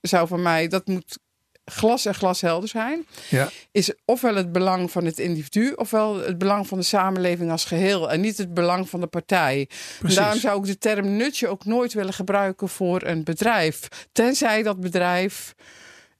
zou 0.00 0.26
voor 0.26 0.40
mij, 0.40 0.68
dat 0.68 0.86
moet 0.86 1.18
glas 1.64 2.06
en 2.06 2.14
glashelder 2.14 2.68
zijn, 2.68 3.06
ja. 3.28 3.50
is 3.72 3.92
ofwel 4.04 4.34
het 4.34 4.52
belang 4.52 4.90
van 4.90 5.04
het 5.04 5.18
individu, 5.18 5.72
ofwel 5.72 6.16
het 6.16 6.38
belang 6.38 6.66
van 6.66 6.78
de 6.78 6.84
samenleving 6.84 7.50
als 7.50 7.64
geheel 7.64 8.10
en 8.10 8.20
niet 8.20 8.38
het 8.38 8.54
belang 8.54 8.88
van 8.88 9.00
de 9.00 9.06
partij. 9.06 9.68
Daarom 10.14 10.38
zou 10.38 10.58
ik 10.60 10.66
de 10.66 10.78
term 10.78 11.16
nudge 11.16 11.48
ook 11.48 11.64
nooit 11.64 11.92
willen 11.92 12.12
gebruiken 12.12 12.68
voor 12.68 13.02
een 13.02 13.24
bedrijf, 13.24 13.88
tenzij 14.12 14.62
dat 14.62 14.80
bedrijf 14.80 15.54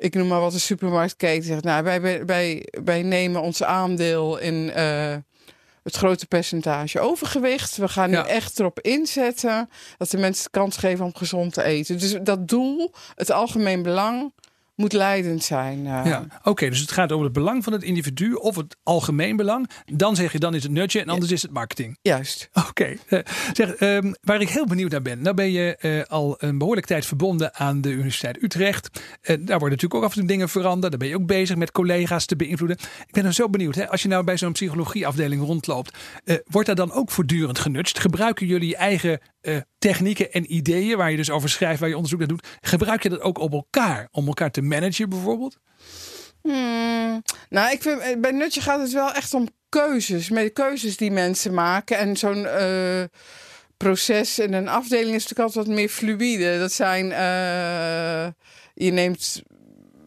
ik 0.01 0.15
noem 0.15 0.27
maar 0.27 0.41
wat 0.41 0.53
een 0.53 0.61
supermarktketen 0.61 1.45
zegt. 1.45 1.65
Nou, 1.65 1.85
wij, 1.85 2.27
wij, 2.27 2.67
wij 2.85 3.03
nemen 3.03 3.43
ons 3.43 3.63
aandeel 3.63 4.39
in 4.39 4.73
uh, 4.77 5.15
het 5.83 5.97
grote 5.97 6.27
percentage 6.27 7.01
overgewicht. 7.01 7.77
We 7.77 7.89
gaan 7.89 8.11
nu 8.11 8.17
echt 8.17 8.59
erop 8.61 8.81
inzetten 8.81 9.69
dat 9.97 10.11
de 10.11 10.19
mensen 10.19 10.45
de 10.45 10.51
kans 10.51 10.77
geven 10.77 11.05
om 11.05 11.15
gezond 11.15 11.53
te 11.53 11.63
eten. 11.63 11.99
Dus 11.99 12.17
dat 12.23 12.49
doel, 12.49 12.95
het 13.15 13.31
algemeen 13.31 13.83
belang, 13.83 14.33
moet 14.81 14.93
leidend 14.93 15.45
zijn. 15.45 15.79
Uh. 15.79 16.01
Ja, 16.05 16.27
oké. 16.43 16.69
dus 16.69 16.81
het 16.81 16.93
gaat 16.93 17.13
over 17.13 17.25
het 17.25 17.33
belang 17.33 17.65
van 17.65 17.73
het 17.73 17.83
individu 17.83 18.35
of 18.35 18.57
het 18.57 18.77
algemeen 18.83 19.37
belang. 19.37 19.71
Dan 19.85 20.17
zeg 20.17 20.33
je, 20.33 20.39
dan 20.39 20.55
is 20.55 20.63
het 20.63 20.73
nudge 20.73 21.01
en 21.01 21.09
anders 21.09 21.33
is 21.33 21.43
het 21.43 21.51
marketing. 21.51 21.99
Juist. 22.03 22.49
Oké. 22.69 22.97
Eh, 23.07 23.19
zeg, 23.53 23.81
um, 23.81 24.15
waar 24.21 24.41
ik 24.41 24.49
heel 24.49 24.67
benieuwd 24.67 24.91
naar 24.91 25.03
ben. 25.03 25.23
Nou 25.23 25.35
ben 25.35 25.53
je 25.53 25.79
uh, 25.81 26.03
al 26.03 26.35
een 26.39 26.59
behoorlijke 26.59 26.89
tijd 26.89 27.07
verbonden 27.07 27.55
aan 27.55 27.81
de 27.81 27.91
Universiteit 27.91 28.43
Utrecht. 28.43 28.91
Daar 29.23 29.37
worden 29.37 29.59
natuurlijk 29.59 29.95
ook 29.95 30.03
af 30.03 30.13
en 30.13 30.19
toe 30.19 30.29
dingen 30.29 30.49
veranderd. 30.49 30.91
Daar 30.91 31.01
ben 31.01 31.09
je 31.09 31.17
ook 31.17 31.27
bezig 31.27 31.57
met 31.57 31.73
collega's 31.73 32.27
te 32.27 32.37
beïnvloeden. 32.37 32.77
Ik 33.07 33.13
ben 33.13 33.23
dan 33.23 33.33
zo 33.33 33.49
benieuwd. 33.49 33.75
Hè? 33.75 33.89
Als 33.89 34.03
je 34.03 34.09
nou 34.09 34.25
bij 34.25 34.37
zo'n 34.37 34.53
psychologieafdeling 34.53 35.43
rondloopt. 35.43 35.99
wordt 36.47 36.67
daar 36.67 36.77
dan 36.77 36.93
ook 36.93 37.11
voortdurend 37.11 37.59
genutst? 37.59 37.99
Gebruiken 37.99 38.47
jullie 38.47 38.69
je 38.69 39.21
eigen 39.41 39.67
technieken 39.79 40.33
en 40.33 40.55
ideeën 40.55 40.97
waar 40.97 41.11
je 41.11 41.17
dus 41.17 41.31
over 41.31 41.49
schrijft, 41.49 41.81
waar 41.81 41.89
je 41.89 41.95
onderzoek 41.95 42.19
naar 42.19 42.29
doet, 42.29 42.47
gebruik 42.61 43.03
je 43.03 43.09
dat 43.09 43.21
ook 43.21 43.39
op 43.39 43.53
elkaar 43.53 44.09
om 44.11 44.27
elkaar 44.27 44.51
te 44.51 44.63
managen 44.63 45.09
bijvoorbeeld? 45.09 45.59
Hmm, 46.43 47.23
nou, 47.49 47.73
ik 47.73 47.83
vind, 47.83 48.01
eh, 48.01 48.17
bij 48.19 48.31
Nutje 48.31 48.61
gaat 48.61 48.81
het 48.81 48.93
wel 48.93 49.13
echt 49.13 49.35
om 49.35 49.49
keuzes. 49.69 50.31
Met 50.31 50.53
keuzes 50.53 50.97
die 50.97 51.11
mensen 51.11 51.55
maken. 51.55 51.99
En 51.99 52.17
zo'n 52.17 52.43
uh, 52.43 53.03
proces 53.77 54.39
in 54.39 54.53
een 54.53 54.69
afdeling 54.69 55.15
is 55.15 55.23
natuurlijk 55.23 55.41
altijd 55.41 55.67
wat 55.67 55.77
meer 55.77 55.89
fluïde. 55.89 56.59
Dat 56.59 56.73
zijn, 56.73 57.07
je 58.75 58.93
neemt, 58.93 59.43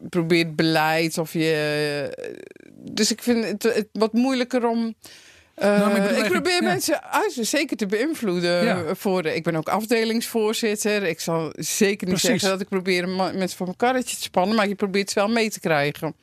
probeert 0.10 0.56
beleid 0.56 1.17
of 1.17 1.34
je. 1.34 2.38
Dus 2.74 3.12
ik 3.12 3.22
vind 3.22 3.63
het 3.63 3.88
wat 3.91 4.13
moeilijker 4.13 4.67
om 4.67 4.96
nou, 5.56 5.96
ik, 5.96 6.24
eh, 6.24 6.30
probeer 6.30 6.63
mensen 6.63 7.04
uit, 7.04 7.38
zeker 7.42 7.78
te 7.78 7.86
beïnvloeden. 7.86 8.98
Voor, 8.98 9.26
ik 9.26 9.44
ben 9.44 9.56
ook 9.56 9.70
afdelingsvoorzitter. 9.70 11.04
Ik 11.04 11.20
zal 11.20 11.54
zeker 11.56 12.08
niet 12.08 12.20
zeggen 12.20 12.50
dat 12.50 12.62
ik 12.62 12.70
probeer 12.70 13.10
mensen 13.10 13.58
voor 13.58 13.66
mijn 13.66 13.78
karretje 13.78 14.16
te 14.16 14.22
spannen, 14.22 14.56
maar 14.56 14.68
je 14.68 14.76
probeert 14.76 15.10
ze 15.10 15.20
wel 15.20 15.30
mee 15.30 15.50
te 15.50 15.60
krijgen. 15.60 16.16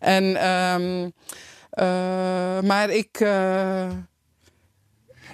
En, 0.00 0.48
um, 0.50 1.12
uh, 1.74 2.60
maar 2.60 2.90
ik. 2.90 3.20
Uh, 3.20 3.86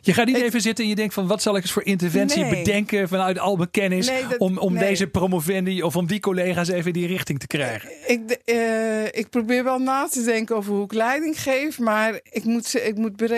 je 0.00 0.12
gaat 0.12 0.26
niet 0.26 0.36
even 0.36 0.60
zitten 0.60 0.84
en 0.84 0.90
je 0.90 0.96
denkt 0.96 1.14
van 1.14 1.26
wat 1.26 1.42
zal 1.42 1.56
ik 1.56 1.62
eens 1.62 1.72
voor 1.72 1.84
interventie 1.84 2.48
bedenken 2.48 3.08
vanuit 3.08 3.38
al 3.38 3.56
mijn 3.56 3.70
kennis 3.70 4.10
om, 4.38 4.58
om 4.58 4.78
deze 4.78 5.06
promovendi 5.06 5.82
of 5.82 5.96
om 5.96 6.06
die 6.06 6.20
collega's 6.20 6.68
even 6.68 6.86
in 6.86 6.92
die 6.92 7.06
richting 7.06 7.38
te 7.38 7.46
krijgen. 7.46 7.90
Ik, 8.06 8.40
uh, 8.44 9.04
ik 9.04 9.26
probeer 9.30 9.64
wel 9.64 9.78
na 9.78 10.08
te 10.08 10.22
denken 10.22 10.56
over 10.56 10.72
hoe 10.72 10.84
ik 10.84 10.92
leiding 10.92 11.40
geef, 11.40 11.78
maar 11.78 12.20
ik 12.30 12.44
moet, 12.44 12.84
ik 12.84 12.96
moet 12.96 13.22
uh, 13.22 13.28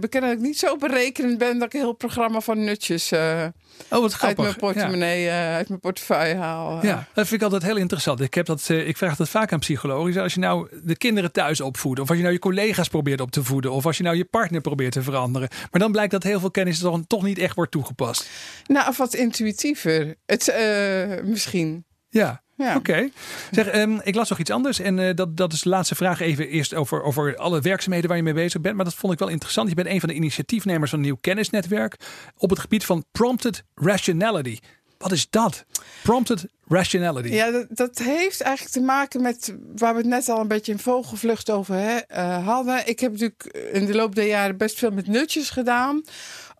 bekennen 0.00 0.30
dat 0.30 0.38
ik 0.38 0.46
niet 0.46 0.58
zo 0.58 0.76
berekenend 0.76 1.38
ben 1.38 1.58
dat 1.58 1.66
ik 1.66 1.72
een 1.72 1.80
heel 1.80 1.92
programma 1.92 2.40
van 2.40 2.64
nutjes 2.64 3.12
uh, 3.12 3.46
Oh, 3.88 4.00
wat 4.00 4.12
grappig. 4.12 4.44
Uit 4.44 4.60
mijn 4.60 4.72
portemonnee, 4.72 5.22
ja. 5.22 5.54
uit 5.54 5.68
mijn 5.68 5.80
portefeuille 5.80 6.34
haal. 6.34 6.78
Ja, 6.82 7.06
dat 7.14 7.26
vind 7.26 7.40
ik 7.40 7.42
altijd 7.42 7.62
heel 7.62 7.76
interessant. 7.76 8.20
Ik, 8.20 8.34
heb 8.34 8.46
dat, 8.46 8.68
ik 8.68 8.96
vraag 8.96 9.16
dat 9.16 9.28
vaak 9.28 9.52
aan 9.52 9.58
psychologen. 9.58 10.22
Als 10.22 10.34
je 10.34 10.40
nou 10.40 10.68
de 10.82 10.96
kinderen 10.96 11.32
thuis 11.32 11.60
opvoedt, 11.60 12.00
of 12.00 12.08
als 12.08 12.16
je 12.16 12.22
nou 12.22 12.34
je 12.34 12.40
collega's 12.40 12.88
probeert 12.88 13.20
op 13.20 13.30
te 13.30 13.44
voeden, 13.44 13.72
of 13.72 13.86
als 13.86 13.96
je 13.96 14.02
nou 14.02 14.16
je 14.16 14.24
partner 14.24 14.60
probeert 14.60 14.92
te 14.92 15.02
veranderen. 15.02 15.48
Maar 15.70 15.80
dan 15.80 15.92
blijkt 15.92 16.12
dat 16.12 16.22
heel 16.22 16.40
veel 16.40 16.50
kennis 16.50 16.78
dan 16.78 17.06
toch 17.06 17.22
niet 17.22 17.38
echt 17.38 17.54
wordt 17.54 17.70
toegepast. 17.70 18.28
Nou, 18.66 18.88
of 18.88 18.96
wat 18.96 19.14
intuïtiever. 19.14 20.14
Het, 20.26 20.48
uh, 20.48 21.22
misschien. 21.24 21.84
Ja. 22.08 22.41
Ja. 22.56 22.76
Oké. 22.76 23.10
Zeg, 23.50 23.74
um, 23.74 24.00
ik 24.04 24.14
las 24.14 24.28
nog 24.28 24.38
iets 24.38 24.50
anders. 24.50 24.78
En 24.78 24.98
uh, 24.98 25.14
dat, 25.14 25.36
dat 25.36 25.52
is 25.52 25.60
de 25.60 25.68
laatste 25.68 25.94
vraag 25.94 26.20
even 26.20 26.48
eerst 26.48 26.74
over, 26.74 27.02
over 27.02 27.36
alle 27.36 27.60
werkzaamheden 27.60 28.08
waar 28.08 28.18
je 28.18 28.24
mee 28.24 28.32
bezig 28.34 28.60
bent. 28.60 28.76
Maar 28.76 28.84
dat 28.84 28.94
vond 28.94 29.12
ik 29.12 29.18
wel 29.18 29.28
interessant. 29.28 29.68
Je 29.68 29.74
bent 29.74 29.88
een 29.88 30.00
van 30.00 30.08
de 30.08 30.14
initiatiefnemers 30.14 30.90
van 30.90 30.98
een 30.98 31.04
nieuw 31.04 31.18
kennisnetwerk 31.20 31.96
op 32.36 32.50
het 32.50 32.58
gebied 32.58 32.84
van 32.84 33.04
prompted 33.12 33.64
rationality. 33.74 34.58
Wat 34.98 35.12
is 35.12 35.26
dat? 35.30 35.64
Prompted 36.02 36.46
rationality. 36.68 37.28
Ja, 37.28 37.50
dat, 37.50 37.66
dat, 37.68 37.98
heeft 37.98 38.40
eigenlijk 38.40 38.74
te 38.74 38.80
maken 38.80 39.22
met 39.22 39.54
waar 39.76 39.92
we 39.92 39.98
het 39.98 40.08
net 40.08 40.28
al 40.28 40.40
een 40.40 40.48
beetje 40.48 40.72
in 40.72 40.78
vogelvlucht 40.78 41.50
over 41.50 41.74
hè, 41.74 41.98
uh, 42.10 42.46
hadden. 42.46 42.88
Ik 42.88 43.00
heb 43.00 43.12
natuurlijk 43.12 43.68
in 43.72 43.86
de 43.86 43.94
loop 43.94 44.14
der 44.14 44.26
jaren 44.26 44.56
best 44.56 44.78
veel 44.78 44.90
met 44.90 45.06
nutjes 45.06 45.50
gedaan. 45.50 46.02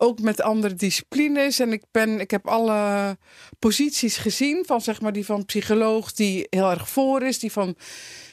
Ook 0.03 0.21
met 0.21 0.41
andere 0.41 0.75
disciplines. 0.75 1.59
En 1.59 1.73
ik, 1.73 1.83
ben, 1.91 2.21
ik 2.21 2.31
heb 2.31 2.49
alle 2.49 3.17
posities 3.59 4.17
gezien. 4.17 4.65
Van 4.67 4.81
zeg 4.81 5.01
maar 5.01 5.13
die 5.13 5.25
van 5.25 5.45
psycholoog 5.45 6.13
die 6.13 6.47
heel 6.51 6.71
erg 6.71 6.89
voor 6.89 7.23
is. 7.23 7.39
Die 7.39 7.53
van 7.53 7.77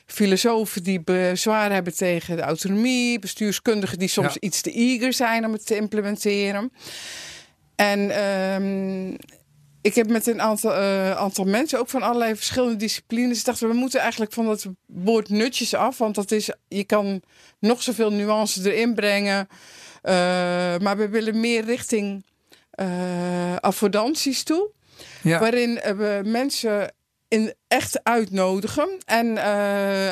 filosofen 0.06 0.84
die 0.84 1.02
bezwaar 1.02 1.72
hebben 1.72 1.96
tegen 1.96 2.36
de 2.36 2.42
autonomie. 2.42 3.20
Bestuurskundigen 3.20 4.00
die 4.00 4.08
soms 4.08 4.38
iets 4.38 4.62
te 4.62 4.72
eager 4.72 5.14
zijn 5.14 5.46
om 5.46 5.54
het 5.54 5.66
te 5.66 5.76
implementeren. 5.76 6.72
En 7.76 8.24
um, 8.24 9.18
ik 9.82 9.96
heb 9.96 10.10
met 10.10 10.28
een 10.28 10.42
aantal, 10.42 10.72
uh, 10.72 11.12
aantal 11.12 11.46
mensen, 11.46 11.80
ook 11.80 11.90
van 11.90 12.02
allerlei 12.02 12.36
verschillende 12.36 12.76
disciplines, 12.76 13.44
dachten 13.44 13.68
we 13.68 13.74
moeten 13.74 14.00
eigenlijk 14.00 14.34
van 14.34 14.46
dat 14.46 14.66
woord 14.86 15.30
nutjes 15.30 15.74
af. 15.74 15.98
Want 15.98 16.16
dat 16.16 16.32
is, 16.32 16.52
je 16.68 16.84
kan 16.84 17.22
nog 17.60 17.84
zoveel 17.84 18.12
nuances 18.12 18.66
erin 18.66 18.94
brengen. 18.94 19.48
Uh, 20.04 20.12
maar 20.78 20.98
we 20.98 21.10
willen 21.10 21.40
meer 21.40 21.66
richting 21.66 22.26
uh, 22.76 23.56
affordanties 23.56 24.44
toe. 24.44 24.70
Ja. 25.22 25.40
Waarin 25.40 25.74
we 25.74 26.22
mensen 26.24 26.94
in 27.28 27.54
echt 27.68 28.04
uitnodigen. 28.04 28.90
En, 29.06 29.38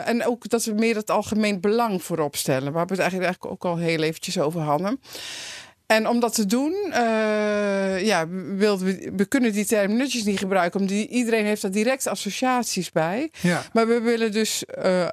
en 0.06 0.26
ook 0.26 0.50
dat 0.50 0.64
we 0.64 0.74
meer 0.74 0.96
het 0.96 1.12
algemeen 1.12 1.60
belang 1.60 2.04
voorop 2.04 2.36
stellen. 2.36 2.74
Waar 2.74 2.86
we 2.86 2.94
het 2.94 3.02
eigenlijk 3.02 3.46
ook 3.46 3.66
al 3.66 3.78
heel 3.78 4.02
eventjes 4.02 4.40
over 4.40 4.62
hadden. 4.62 5.00
En 5.88 6.08
om 6.08 6.20
dat 6.20 6.34
te 6.34 6.46
doen, 6.46 6.74
uh, 6.90 8.06
ja, 8.06 8.28
we, 8.28 9.12
we 9.16 9.26
kunnen 9.26 9.52
die 9.52 9.66
term 9.66 9.96
nutjes 9.96 10.24
niet 10.24 10.40
gebruiken. 10.40 10.80
Omdat 10.80 10.96
iedereen 10.96 11.46
heeft 11.46 11.62
daar 11.62 11.72
direct 11.72 12.08
associaties 12.08 12.92
bij. 12.92 13.32
Ja. 13.42 13.64
Maar 13.74 13.88
we 13.88 14.02
willen 14.02 14.32
dus 14.32 14.64
uh, 14.84 15.08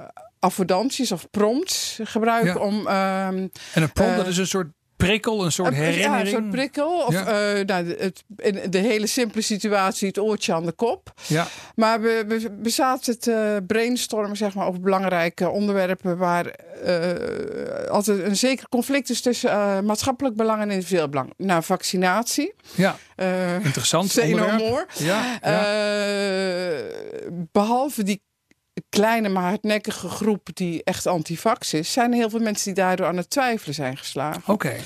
affordanties 0.44 1.12
of 1.12 1.30
prompts 1.30 1.98
gebruiken 2.02 2.60
om... 2.60 2.86
Uh, 2.86 3.26
en 3.26 3.50
een 3.72 3.92
prompt, 3.92 4.16
dat 4.16 4.26
is 4.26 4.36
een 4.36 4.46
soort 4.46 4.68
prikkel, 4.96 5.44
een 5.44 5.52
soort 5.52 5.74
herinnering. 5.74 6.14
Ja, 6.14 6.20
een 6.20 6.26
soort 6.26 6.50
prikkel. 6.50 7.04
Of 7.06 7.12
ja. 7.12 7.54
uh, 7.58 7.64
nou, 7.64 7.94
het, 7.98 8.24
in 8.36 8.70
de 8.70 8.78
hele 8.78 9.06
simpele 9.06 9.42
situatie, 9.42 10.08
het 10.08 10.18
oortje 10.18 10.52
aan 10.52 10.66
de 10.66 10.72
kop. 10.72 11.12
Ja. 11.26 11.46
Maar 11.74 12.00
we, 12.00 12.24
we, 12.28 12.56
we 12.62 12.68
zaten 12.68 13.14
het 13.14 13.26
uh, 13.26 13.56
brainstormen 13.66 14.36
zeg 14.36 14.54
maar, 14.54 14.66
over 14.66 14.80
belangrijke 14.80 15.48
onderwerpen 15.48 16.16
waar 16.16 16.46
uh, 16.86 17.90
altijd 17.90 18.18
een 18.18 18.36
zeker 18.36 18.68
conflict 18.68 19.10
is 19.10 19.20
tussen 19.20 19.84
maatschappelijk 19.84 20.36
belang 20.36 20.62
en 20.62 20.70
individueel 20.70 21.08
belang. 21.08 21.32
Nou, 21.36 21.62
vaccinatie. 21.62 22.54
Ja, 22.74 22.96
interessant. 23.62 24.08
Xenomor. 24.12 24.86
Ja, 24.94 25.38
ja. 25.42 25.62
behalve 27.52 28.02
die 28.02 28.22
kleine 28.88 29.28
maar 29.28 29.42
hardnekkige 29.42 30.08
groep 30.08 30.48
die 30.52 30.84
echt 30.84 31.06
antivax 31.06 31.72
is, 31.72 31.92
zijn 31.92 32.10
er 32.10 32.16
heel 32.16 32.30
veel 32.30 32.40
mensen 32.40 32.74
die 32.74 32.84
daardoor 32.84 33.06
aan 33.06 33.16
het 33.16 33.30
twijfelen 33.30 33.74
zijn 33.74 33.96
geslagen. 33.96 34.42
Oké. 34.46 34.76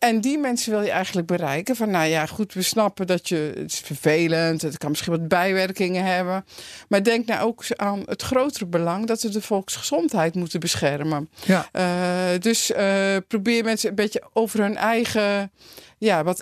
En 0.00 0.20
die 0.20 0.38
mensen 0.38 0.72
wil 0.72 0.82
je 0.82 0.90
eigenlijk 0.90 1.26
bereiken. 1.26 1.76
Van 1.76 1.90
nou 1.90 2.06
ja, 2.06 2.26
goed, 2.26 2.54
we 2.54 2.62
snappen 2.62 3.06
dat 3.06 3.28
je. 3.28 3.52
Het 3.56 3.72
is 3.72 3.78
vervelend, 3.78 4.62
het 4.62 4.78
kan 4.78 4.90
misschien 4.90 5.12
wat 5.12 5.28
bijwerkingen 5.28 6.04
hebben. 6.04 6.44
Maar 6.88 7.02
denk 7.02 7.26
nou 7.26 7.46
ook 7.46 7.64
aan 7.76 8.02
het 8.06 8.22
grotere 8.22 8.66
belang 8.66 9.06
dat 9.06 9.22
we 9.22 9.28
de 9.28 9.42
volksgezondheid 9.42 10.34
moeten 10.34 10.60
beschermen. 10.60 11.30
Ja. 11.44 11.68
Uh, 11.72 12.40
dus 12.40 12.70
uh, 12.70 13.16
probeer 13.28 13.64
mensen 13.64 13.88
een 13.88 13.94
beetje 13.94 14.22
over 14.32 14.60
hun 14.60 14.76
eigen. 14.76 15.52
Ja, 15.98 16.24
wat 16.24 16.40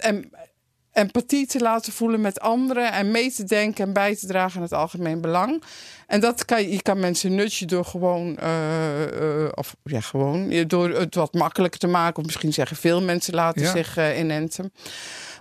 empathie 0.99 1.47
te 1.47 1.59
laten 1.59 1.93
voelen 1.93 2.21
met 2.21 2.41
anderen 2.41 2.93
en 2.93 3.11
mee 3.11 3.33
te 3.33 3.45
denken 3.45 3.87
en 3.87 3.93
bij 3.93 4.17
te 4.17 4.27
dragen 4.27 4.57
aan 4.57 4.63
het 4.63 4.73
algemeen 4.73 5.21
belang. 5.21 5.63
En 6.07 6.21
dat 6.21 6.45
kan 6.45 6.63
je, 6.63 6.71
je 6.71 6.83
kan 6.83 7.01
mensen 7.01 7.35
nutje 7.35 7.67
door 7.67 7.85
gewoon, 7.85 8.39
uh, 8.43 9.49
of 9.55 9.77
ja, 9.83 10.01
gewoon, 10.01 10.67
door 10.67 10.89
het 10.89 11.15
wat 11.15 11.35
makkelijker 11.35 11.81
te 11.81 11.87
maken. 11.87 12.19
Of 12.19 12.25
misschien 12.25 12.53
zeggen 12.53 12.77
veel 12.77 13.03
mensen 13.03 13.35
laten 13.35 13.67
zich 13.67 13.99
uh, 13.99 14.19
inenten. 14.19 14.73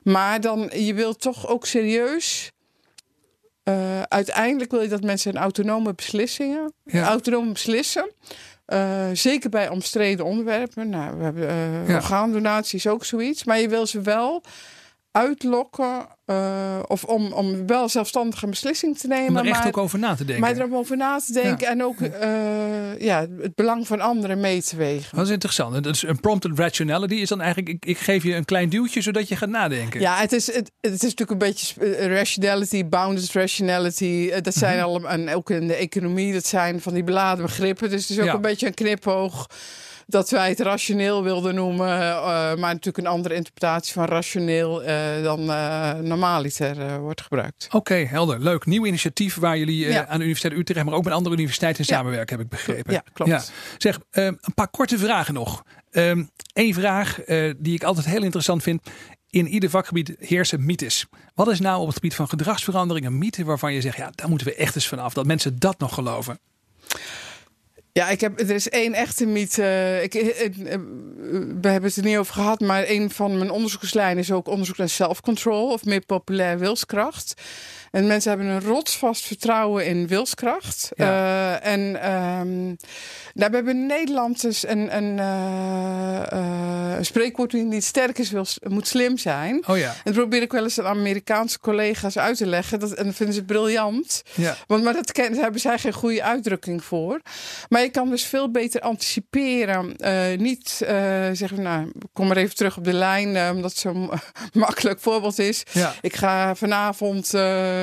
Maar 0.04 0.42
dan, 0.42 0.70
je 0.74 0.94
wilt 0.94 1.22
toch 1.22 1.48
ook 1.48 1.66
serieus. 1.66 2.52
uiteindelijk 4.08 4.72
wil 4.72 4.82
je 4.82 4.88
dat 4.88 5.04
mensen 5.04 5.36
een 5.36 5.42
autonome 5.42 5.94
beslissingen, 5.94 6.74
ja. 6.84 7.08
autonoom 7.08 7.54
beslissen. 7.54 8.12
zeker 9.14 9.50
bij 9.50 9.70
omstreden 9.70 10.26
onderwerpen. 10.26 10.90
Nou, 10.90 11.18
we 11.18 11.24
hebben 11.24 11.50
uh, 11.88 11.96
orgaandonatie 11.96 12.78
is 12.78 12.88
ook 12.88 13.06
zoiets. 13.06 13.44
Maar 13.44 13.60
je 13.60 13.70
wil 13.70 13.86
ze 13.86 14.02
wel 14.02 14.44
uitlokken. 15.18 16.16
Uh, 16.26 16.80
of 16.88 17.04
om, 17.04 17.32
om 17.32 17.68
wel 17.68 17.90
zelfstandig 17.90 18.42
een 18.42 18.50
beslissing 18.50 18.98
te 18.98 19.08
nemen. 19.08 19.30
Om 19.30 19.38
er 19.38 19.46
echt 19.46 19.58
maar, 19.58 19.68
ook 19.68 19.78
over 19.78 20.00
na 20.00 20.16
te 20.16 20.26
denken. 20.26 20.44
Maar 20.44 20.58
er 20.58 20.76
over 20.76 20.98
na 20.98 21.20
te 21.20 21.34
denken 21.34 21.68
en 21.68 21.84
ook 21.84 22.00
uh, 22.00 23.00
ja, 23.00 23.26
het 23.42 23.56
belang 23.56 23.88
van 23.88 24.02
anderen 24.02 24.40
mee 24.40 24.62
te 24.62 24.76
wegen. 24.76 25.18
Dat 25.18 25.26
is 25.26 25.32
interessant. 25.32 25.84
Dus 25.84 26.04
een 26.04 26.20
prompted 26.20 26.60
rationality 26.60 27.14
is 27.14 27.30
dan 27.30 27.42
eigenlijk, 27.42 27.70
ik, 27.70 27.86
ik 27.86 27.98
geef 27.98 28.24
je 28.24 28.36
een 28.36 28.46
klein 28.46 28.70
duwtje 28.70 29.02
zodat 29.02 29.28
je 29.28 29.36
gaat 29.36 29.50
nadenken. 29.50 30.00
Ja, 30.00 30.18
het 30.18 30.32
is, 30.32 30.54
het, 30.54 30.72
het 30.82 30.94
is 30.94 31.02
natuurlijk 31.02 31.32
een 31.32 31.38
beetje 31.38 31.96
eh, 31.96 32.16
rationality, 32.16 32.86
bounded 32.86 33.32
rationality. 33.32 34.42
Dat 34.42 34.54
zijn 34.54 34.78
mm 34.78 34.96
-hmm. 34.96 35.06
al, 35.06 35.10
en 35.10 35.36
ook 35.36 35.50
in 35.50 35.68
de 35.68 35.76
economie, 35.76 36.34
dat 36.34 36.46
zijn 36.46 36.82
van 36.82 36.94
die 36.94 37.04
beladen 37.04 37.46
begrippen. 37.46 37.90
Dus 37.90 38.02
het 38.02 38.10
is 38.10 38.20
ook 38.20 38.26
ja. 38.26 38.34
een 38.34 38.42
beetje 38.42 38.68
een 38.68 38.74
knipoog 38.74 39.48
dat 40.08 40.30
wij 40.30 40.50
het 40.50 40.60
rationeel 40.60 41.24
wilden 41.24 41.56
noemen. 41.56 41.88
Uh, 41.88 42.24
maar 42.56 42.74
natuurlijk 42.74 42.98
een 42.98 43.08
andere 43.08 43.36
interpretatie 43.36 43.94
van 43.94 44.06
rationeel 44.06 44.84
uh, 44.84 45.24
dan 45.24 45.42
uh, 45.42 45.94
normaliter 45.94 47.00
wordt 47.00 47.22
gebruikt. 47.22 47.66
Oké, 47.66 47.76
okay, 47.76 48.06
helder. 48.06 48.40
Leuk. 48.40 48.66
Nieuw 48.66 48.86
initiatief 48.86 49.36
waar 49.36 49.58
jullie 49.58 49.88
ja. 49.88 50.08
aan 50.08 50.18
de 50.18 50.24
Universiteit 50.24 50.54
Utrecht, 50.60 50.86
maar 50.86 50.94
ook 50.94 51.04
met 51.04 51.14
andere 51.14 51.36
universiteiten 51.36 51.84
ja. 51.88 51.96
samenwerken, 51.96 52.36
heb 52.36 52.46
ik 52.46 52.52
begrepen. 52.52 52.94
Ja, 52.94 53.04
klopt. 53.14 53.32
Ja. 53.32 53.44
Zeg, 53.78 54.00
een 54.12 54.54
paar 54.56 54.70
korte 54.70 54.98
vragen 54.98 55.34
nog. 55.34 55.64
Eén 55.92 56.30
ehm, 56.54 56.74
vraag 56.74 57.20
die 57.58 57.74
ik 57.74 57.84
altijd 57.84 58.06
heel 58.06 58.24
interessant 58.24 58.64
vind. 58.64 58.82
In 59.30 59.48
ieder 59.48 59.70
vakgebied 59.70 60.16
heersen 60.20 60.66
mythes. 60.66 61.06
Wat 61.36 61.48
is 61.48 61.60
nou 61.60 61.80
op 61.80 61.86
het 61.86 61.96
gebied 61.96 62.16
van 62.16 62.30
gedragsverandering 62.30 63.06
een 63.06 63.18
mythe 63.18 63.44
waarvan 63.44 63.74
je 63.74 63.82
zegt, 63.82 63.98
ja, 63.98 64.12
daar 64.16 64.30
moeten 64.30 64.48
we 64.48 64.56
echt 64.56 64.76
eens 64.76 64.88
vanaf. 64.88 65.14
Dat 65.14 65.26
mensen 65.26 65.60
dat 65.60 65.80
nog 65.80 65.94
geloven. 65.94 66.40
Ja, 67.98 68.10
ik 68.10 68.22
heb, 68.22 68.40
er 68.40 68.50
is 68.50 68.70
één 68.70 68.94
echte 68.94 69.26
mythe. 69.26 70.00
Ik, 70.04 70.14
ik, 70.14 70.56
we 71.62 71.68
hebben 71.68 71.84
het 71.84 71.96
er 71.96 72.04
niet 72.04 72.18
over 72.18 72.34
gehad, 72.34 72.60
maar 72.60 72.84
een 72.88 73.12
van 73.12 73.38
mijn 73.38 73.52
onderzoekslijnen 73.52 74.24
is 74.24 74.32
ook 74.32 74.48
onderzoek 74.48 74.78
naar 74.78 74.90
self-control, 74.90 75.72
of 75.72 75.86
meer 75.86 76.06
populair 76.06 76.60
wilskracht. 76.60 77.34
En 77.92 78.08
mensen 78.08 78.30
hebben 78.30 78.48
een 78.48 78.62
rotsvast 78.62 79.26
vertrouwen 79.26 79.86
in 79.86 80.08
wilskracht. 80.08 80.90
Ja. 80.96 81.06
Uh, 81.06 81.72
en 81.72 81.80
um, 82.12 82.78
nou, 83.34 83.50
we 83.50 83.56
hebben 83.56 83.76
in 83.76 83.86
Nederland 83.86 84.42
dus 84.42 84.68
een, 84.68 84.96
een, 84.96 85.18
uh, 85.18 86.22
uh, 86.34 86.98
een 86.98 87.06
spreekwoord 87.06 87.52
die 87.52 87.64
niet 87.64 87.84
sterk 87.84 88.18
is, 88.18 88.32
wil, 88.32 88.46
moet 88.68 88.88
slim 88.88 89.18
zijn. 89.18 89.64
Oh 89.68 89.78
ja. 89.78 89.88
En 89.90 89.98
dat 90.04 90.14
probeer 90.14 90.42
ik 90.42 90.52
wel 90.52 90.64
eens 90.64 90.80
aan 90.80 90.86
Amerikaanse 90.86 91.60
collega's 91.60 92.18
uit 92.18 92.38
te 92.38 92.46
leggen. 92.46 92.80
Dat, 92.80 92.92
en 92.92 93.06
dat 93.06 93.16
vinden 93.16 93.36
ze 93.36 93.44
briljant. 93.44 94.24
Ja. 94.36 94.58
Want 94.68 94.84
maar 94.84 94.94
dat 94.94 95.12
kennen, 95.12 95.34
daar 95.34 95.44
hebben 95.44 95.62
zij 95.62 95.80
geen 95.80 95.94
goede 95.94 96.24
uitdrukking 96.24 96.84
voor. 96.84 97.22
Maar 97.70 97.84
je 97.88 97.94
kan 97.94 98.10
dus 98.10 98.24
veel 98.26 98.52
beter 98.52 98.82
anticiperen. 98.82 99.96
niet 100.38 100.70
zeggen, 101.34 101.62
nou, 101.62 101.92
kom 102.14 102.28
maar 102.28 102.38
even 102.38 102.56
terug 102.56 102.78
op 102.78 102.84
de 102.84 102.94
lijn, 102.94 103.56
omdat 103.56 103.72
het 103.72 103.80
zo'n 103.80 104.10
makkelijk 104.54 105.00
voorbeeld 105.00 105.40
is. 105.40 105.64
Ja. 105.72 105.94
Ik 106.02 106.16
ga 106.16 106.56
vanavond 106.56 107.30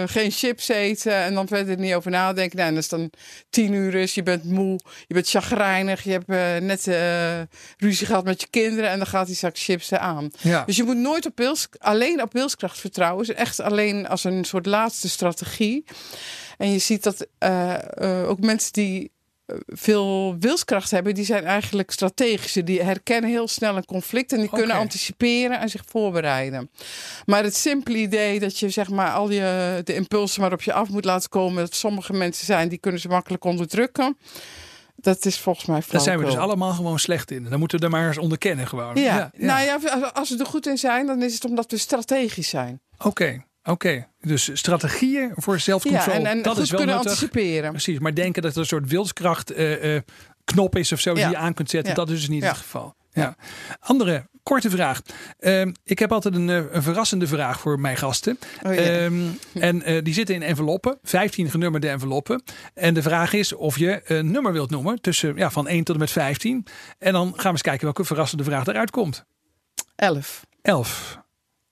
geen 0.06 0.30
chips 0.30 0.68
eten 0.68 1.14
en 1.14 1.34
dan 1.34 1.48
verder 1.48 1.78
niet 1.78 1.94
over 1.94 2.10
nadenken. 2.10 2.58
Nou, 2.58 2.70
en 2.70 2.76
als 2.76 2.88
dan 2.88 3.10
tien 3.50 3.72
uur 3.72 3.94
is, 3.94 4.14
je 4.14 4.22
bent 4.22 4.44
moe, 4.44 4.80
je 5.06 5.14
bent 5.14 5.28
chagrijnig, 5.28 6.02
je 6.02 6.10
hebt 6.10 6.62
net 6.62 6.84
ruzie 7.76 8.06
gehad 8.06 8.24
met 8.24 8.40
je 8.40 8.46
kinderen 8.50 8.90
en 8.90 8.98
dan 8.98 9.06
gaat 9.06 9.26
die 9.26 9.36
zak 9.36 9.58
chips 9.58 9.92
aan. 9.92 10.30
Ja. 10.40 10.64
Dus 10.64 10.76
je 10.76 10.84
moet 10.84 10.96
nooit 10.96 11.26
op 11.26 11.34
alleen 11.78 12.22
op 12.22 12.32
wilskracht 12.32 12.78
vertrouwen. 12.78 13.22
is 13.22 13.34
echt 13.34 13.60
alleen 13.60 14.08
als 14.08 14.24
een 14.24 14.44
soort 14.44 14.66
laatste 14.66 15.08
strategie. 15.08 15.84
En 16.58 16.72
je 16.72 16.78
ziet 16.78 17.02
dat 17.02 17.26
uh, 17.38 18.28
ook 18.28 18.40
mensen 18.40 18.72
die 18.72 19.12
veel 19.66 20.36
wilskracht 20.38 20.90
hebben, 20.90 21.14
die 21.14 21.24
zijn 21.24 21.44
eigenlijk 21.44 21.90
strategische. 21.90 22.64
Die 22.64 22.82
herkennen 22.82 23.30
heel 23.30 23.48
snel 23.48 23.76
een 23.76 23.84
conflict 23.84 24.32
en 24.32 24.38
die 24.38 24.46
okay. 24.46 24.58
kunnen 24.58 24.76
anticiperen 24.76 25.60
en 25.60 25.68
zich 25.68 25.82
voorbereiden. 25.86 26.70
Maar 27.24 27.42
het 27.42 27.56
simpele 27.56 27.98
idee 27.98 28.40
dat 28.40 28.58
je 28.58 28.68
zeg 28.68 28.90
maar 28.90 29.12
al 29.12 29.30
je, 29.30 29.80
de 29.84 29.94
impulsen 29.94 30.40
maar 30.40 30.52
op 30.52 30.62
je 30.62 30.72
af 30.72 30.88
moet 30.88 31.04
laten 31.04 31.28
komen, 31.28 31.62
dat 31.62 31.74
sommige 31.74 32.12
mensen 32.12 32.46
zijn 32.46 32.68
die 32.68 32.78
kunnen 32.78 33.00
ze 33.00 33.08
makkelijk 33.08 33.44
onderdrukken. 33.44 34.16
Dat 34.96 35.24
is 35.24 35.38
volgens 35.38 35.66
mij 35.66 35.82
Daar 35.90 36.00
zijn 36.00 36.18
we 36.18 36.24
dus 36.24 36.36
allemaal 36.36 36.72
gewoon 36.72 36.98
slecht 36.98 37.30
in. 37.30 37.44
Dan 37.44 37.58
moeten 37.58 37.78
we 37.78 37.84
er 37.84 37.90
maar 37.90 38.06
eens 38.06 38.18
onderkennen 38.18 38.66
gewoon. 38.66 38.96
Ja. 38.96 39.02
ja, 39.02 39.30
ja. 39.36 39.46
Nou 39.46 39.64
ja, 39.64 39.98
als 40.14 40.30
we 40.30 40.38
er 40.38 40.46
goed 40.46 40.66
in 40.66 40.78
zijn, 40.78 41.06
dan 41.06 41.22
is 41.22 41.34
het 41.34 41.44
omdat 41.44 41.70
we 41.70 41.76
strategisch 41.76 42.48
zijn. 42.48 42.80
Oké. 42.96 43.06
Okay. 43.06 43.44
Oké, 43.64 44.06
dus 44.20 44.50
strategieën 44.52 45.32
voor 45.36 45.60
zelfcontrole. 45.60 46.20
Ja, 46.20 46.24
en, 46.24 46.26
en 46.26 46.42
dat 46.42 46.58
is 46.58 46.70
wel 46.70 46.78
kunnen 46.78 46.96
nuttig. 46.96 47.12
anticiperen. 47.12 47.70
Precies, 47.70 47.98
maar 47.98 48.14
denken 48.14 48.42
dat 48.42 48.52
er 48.52 48.58
een 48.58 48.66
soort 48.66 48.88
wilskracht 48.88 49.56
uh, 49.56 49.94
uh, 49.94 50.00
knop 50.44 50.76
is 50.76 50.92
of 50.92 51.00
zo 51.00 51.14
die 51.14 51.28
je 51.28 51.36
aan 51.36 51.54
kunt 51.54 51.70
zetten, 51.70 51.94
dat 51.94 52.10
is 52.10 52.18
dus 52.18 52.28
niet 52.28 52.44
het 52.44 52.56
geval. 52.56 52.94
Ja. 53.12 53.36
Andere 53.80 54.26
korte 54.42 54.70
vraag. 54.70 55.02
Uh, 55.40 55.66
ik 55.84 55.98
heb 55.98 56.12
altijd 56.12 56.34
een, 56.34 56.48
een, 56.48 56.82
verrassende 56.82 57.26
vraag 57.26 57.60
voor 57.60 57.80
mijn 57.80 57.96
gasten. 57.96 58.38
Oh, 58.62 58.74
ja. 58.74 59.04
um, 59.04 59.38
en 59.54 59.90
uh, 59.90 60.02
die 60.02 60.14
zitten 60.14 60.34
in 60.34 60.42
enveloppen, 60.42 60.98
15 61.02 61.50
genummerde 61.50 61.88
enveloppen. 61.88 62.42
En 62.74 62.94
de 62.94 63.02
vraag 63.02 63.32
is 63.32 63.52
of 63.52 63.78
je 63.78 64.00
een 64.04 64.30
nummer 64.30 64.52
wilt 64.52 64.70
noemen 64.70 65.00
tussen 65.00 65.36
ja, 65.36 65.50
van 65.50 65.68
1 65.68 65.84
tot 65.84 65.94
en 65.94 66.00
met 66.00 66.10
15. 66.10 66.66
En 66.98 67.12
dan 67.12 67.32
gaan 67.32 67.42
we 67.42 67.48
eens 67.48 67.62
kijken 67.62 67.84
welke 67.84 68.04
verrassende 68.04 68.44
vraag 68.44 68.66
eruit 68.66 68.90
komt. 68.90 69.24
11. 69.96 70.46
11. 70.62 71.23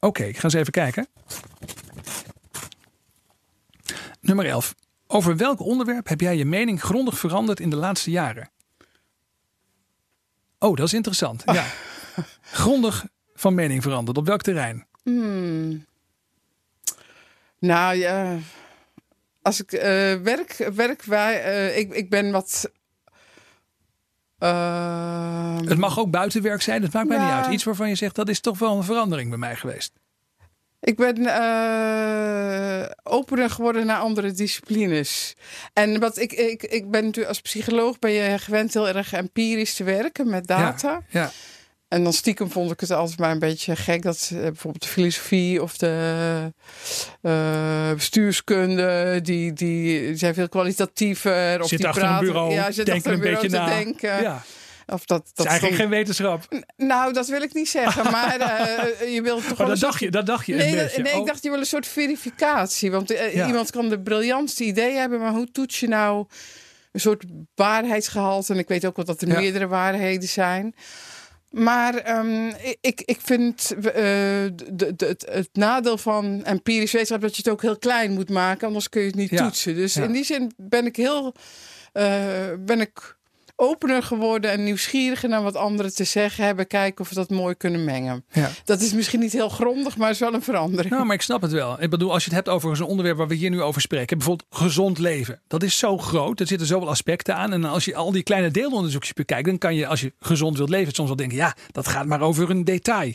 Oké, 0.05 0.21
okay, 0.21 0.29
ik 0.29 0.37
ga 0.37 0.45
eens 0.45 0.55
even 0.55 0.73
kijken. 0.73 1.07
Nummer 4.21 4.47
11. 4.47 4.75
Over 5.07 5.37
welk 5.37 5.61
onderwerp 5.61 6.09
heb 6.09 6.21
jij 6.21 6.37
je 6.37 6.45
mening 6.45 6.81
grondig 6.83 7.19
veranderd 7.19 7.61
in 7.61 7.71
de 7.71 7.77
laatste 7.77 8.11
jaren? 8.11 8.51
Oh, 10.59 10.77
dat 10.77 10.87
is 10.87 10.93
interessant. 10.93 11.43
Ja. 11.45 11.67
grondig 12.63 13.07
van 13.35 13.55
mening 13.55 13.83
veranderd. 13.83 14.17
Op 14.17 14.27
welk 14.27 14.43
terrein? 14.43 14.87
Hmm. 15.03 15.87
Nou 17.59 17.97
ja, 17.97 18.39
als 19.43 19.63
ik 19.63 19.73
uh, 19.73 19.81
werk, 20.15 20.71
werk 20.75 21.03
wij, 21.03 21.47
uh, 21.47 21.79
ik, 21.79 21.95
ik 21.95 22.11
ben 22.11 22.31
wat. 22.31 22.71
Uh, 24.43 25.57
het 25.65 25.79
mag 25.79 25.99
ook 25.99 26.11
buitenwerk 26.11 26.63
zijn, 26.63 26.83
het 26.83 26.93
maakt 26.93 27.09
mij 27.09 27.19
niet 27.19 27.31
uit. 27.31 27.47
Iets 27.47 27.65
waarvan 27.65 27.89
je 27.89 27.95
zegt 27.95 28.15
dat 28.15 28.29
is 28.29 28.41
toch 28.41 28.59
wel 28.59 28.77
een 28.77 28.85
verandering 28.85 29.29
bij 29.29 29.39
mij 29.39 29.57
geweest. 29.57 29.93
Ik 30.81 30.97
ben 30.97 31.19
uh, 31.19 32.85
opener 33.03 33.51
geworden 33.51 33.87
naar 33.87 33.99
andere 33.99 34.33
disciplines. 34.33 35.35
En 35.73 36.01
wat 36.01 36.19
ik, 36.19 36.33
ik, 36.33 36.63
ik 36.63 36.91
ben 36.91 37.01
natuurlijk 37.01 37.29
als 37.29 37.41
psycholoog 37.41 37.99
ben 37.99 38.11
je 38.11 38.39
gewend 38.39 38.75
heel 38.75 38.89
erg 38.89 39.13
empirisch 39.13 39.75
te 39.75 39.85
werken 39.85 40.31
met 40.31 40.47
data. 40.47 41.03
Ja, 41.09 41.21
ja. 41.21 41.31
En 41.93 42.05
dan 42.05 42.13
stiekem 42.13 42.51
vond 42.51 42.71
ik 42.71 42.81
het 42.81 42.91
altijd 42.91 43.19
maar 43.19 43.31
een 43.31 43.39
beetje 43.39 43.77
gek 43.77 44.03
dat 44.03 44.31
uh, 44.33 44.41
bijvoorbeeld 44.41 44.83
de 44.83 44.89
filosofie 44.89 45.63
of 45.63 45.77
de 45.77 46.53
uh, 47.23 47.93
bestuurskunde, 47.93 49.21
die, 49.23 49.53
die 49.53 50.17
zijn 50.17 50.35
veel 50.35 50.49
kwalitatiever. 50.49 51.63
Of 51.63 51.69
zit 51.69 51.79
die 51.79 51.89
achter 51.89 52.03
praten, 52.03 52.27
een 52.27 52.33
bureau, 52.33 52.53
ja, 52.53 52.71
zit 52.71 52.87
denken 52.87 52.95
achter 53.13 53.13
een 53.13 53.33
beetje 53.33 53.49
te 53.49 53.57
na. 53.57 53.67
denken. 53.67 54.23
Ja. 54.23 54.43
Of 54.87 55.05
dat, 55.05 55.31
dat 55.35 55.45
is 55.47 55.51
eigenlijk 55.51 55.81
geen 55.81 55.91
wetenschap. 55.91 56.65
Nou, 56.77 57.13
dat 57.13 57.27
wil 57.27 57.43
ik 57.43 57.55
niet 57.55 57.69
zeggen. 57.69 58.11
Maar 58.13 58.39
uh, 58.41 59.15
je 59.15 59.23
wilt 59.23 59.49
toch 59.49 59.61
oh, 59.61 59.67
dat, 59.67 59.79
dacht 59.79 60.01
je, 60.01 60.11
dat 60.11 60.27
dacht 60.27 60.47
je 60.47 60.55
Nee, 60.55 60.69
een 60.69 60.77
beetje. 60.77 61.03
nee 61.03 61.13
oh. 61.13 61.21
ik 61.21 61.27
dacht 61.27 61.43
je 61.43 61.51
wil 61.51 61.59
een 61.59 61.67
soort 61.67 61.87
verificatie. 61.87 62.91
Want 62.91 63.13
uh, 63.13 63.35
Ja. 63.35 63.47
iemand 63.47 63.71
kan 63.71 63.89
de 63.89 64.01
briljantste 64.01 64.65
idee 64.65 64.95
hebben, 64.95 65.21
maar 65.21 65.33
hoe 65.33 65.51
toets 65.53 65.81
je 65.81 65.89
nou 65.89 66.27
een 66.93 67.01
soort 67.01 67.25
waarheidsgehalte? 67.55 68.53
En 68.53 68.59
ik 68.59 68.69
weet 68.69 68.85
ook 68.85 68.97
wel 68.97 69.05
dat 69.05 69.23
er 69.23 69.29
Ja. 69.29 69.39
meerdere 69.39 69.67
waarheden 69.67 70.29
zijn. 70.29 70.75
Maar 71.53 71.95
ehm, 71.95 72.53
ik, 72.81 73.01
ik 73.05 73.19
vind 73.21 73.75
eh, 73.77 73.83
de, 73.93 74.93
de, 74.97 75.17
het, 75.31 75.49
nadeel 75.53 75.99
van 75.99 76.45
empirisch 76.45 76.93
wetenschap 76.93 77.21
dat 77.21 77.37
je 77.37 77.43
het 77.43 77.53
ook 77.53 77.63
heel 77.63 77.79
klein 77.79 78.13
moet 78.13 78.31
maken, 78.31 78.67
anders 78.67 78.89
kun 78.89 79.01
je 79.01 79.07
het 79.07 79.17
niet 79.17 79.31
Ja. 79.31 79.43
toetsen. 79.45 79.75
Dus 79.75 79.95
Ja. 79.95 80.03
in 80.05 80.13
die 80.13 80.25
zin 80.25 80.53
ben 80.57 80.87
ik 80.87 80.97
heel 80.97 81.35
eh, 81.93 82.49
ben 82.61 82.81
ik 82.81 83.17
opener 83.57 84.03
geworden 84.03 84.51
en 84.51 84.65
nieuwsgieriger 84.65 85.29
naar 85.29 85.43
wat 85.43 85.57
anderen 85.57 85.95
te 85.95 86.05
zeggen 86.05 86.45
hebben, 86.45 86.67
kijken 86.67 87.01
of 87.01 87.09
we 87.09 87.15
dat 87.15 87.31
mooi 87.31 87.55
kunnen 87.55 87.85
mengen. 87.85 88.25
Ja. 88.33 88.51
Dat 88.65 88.81
is 88.81 88.93
misschien 88.93 89.21
niet 89.21 89.33
heel 89.33 89.49
grondig, 89.49 89.97
maar 89.97 90.07
het 90.07 90.17
is 90.17 90.23
wel 90.23 90.35
een 90.35 90.43
verandering. 90.43 90.95
Nou, 90.95 91.07
maar 91.07 91.15
ik 91.15 91.23
snap 91.23 91.43
het 91.43 91.53
wel. 91.53 91.83
Ik 91.83 91.91
bedoel, 91.91 92.13
als 92.13 92.25
je 92.25 92.29
het 92.35 92.39
hebt 92.39 92.49
over 92.49 92.77
zo'n 92.77 92.87
onderwerp 92.87 93.17
waar 93.17 93.29
we 93.29 93.35
hier 93.35 93.51
nu 93.51 93.63
over 93.63 93.81
spreken, 93.81 94.19
bijvoorbeeld 94.19 94.49
gezond 94.51 94.99
leven. 94.99 95.41
Dat 95.49 95.63
is 95.63 95.79
zo 95.79 95.99
groot, 95.99 96.41
er 96.41 96.47
zitten 96.47 96.67
zoveel 96.67 96.89
aspecten 96.89 97.37
aan. 97.37 97.53
En 97.53 97.65
als 97.65 97.85
je 97.85 97.95
al 97.95 98.13
die 98.13 98.23
kleine 98.23 98.51
deelonderzoekjes 98.51 99.13
bekijkt, 99.13 99.47
dan 99.47 99.59
kan 99.59 99.75
je, 99.75 99.87
als 99.87 100.01
je 100.01 100.13
gezond 100.21 100.57
wilt 100.57 100.69
leven, 100.69 100.95
soms 100.95 101.09
wel 101.09 101.17
denken, 101.17 101.37
ja, 101.37 101.57
dat 101.71 101.89
gaat 101.89 102.07
maar 102.07 102.21
over 102.21 102.51
een 102.51 102.65
detail. 102.65 103.15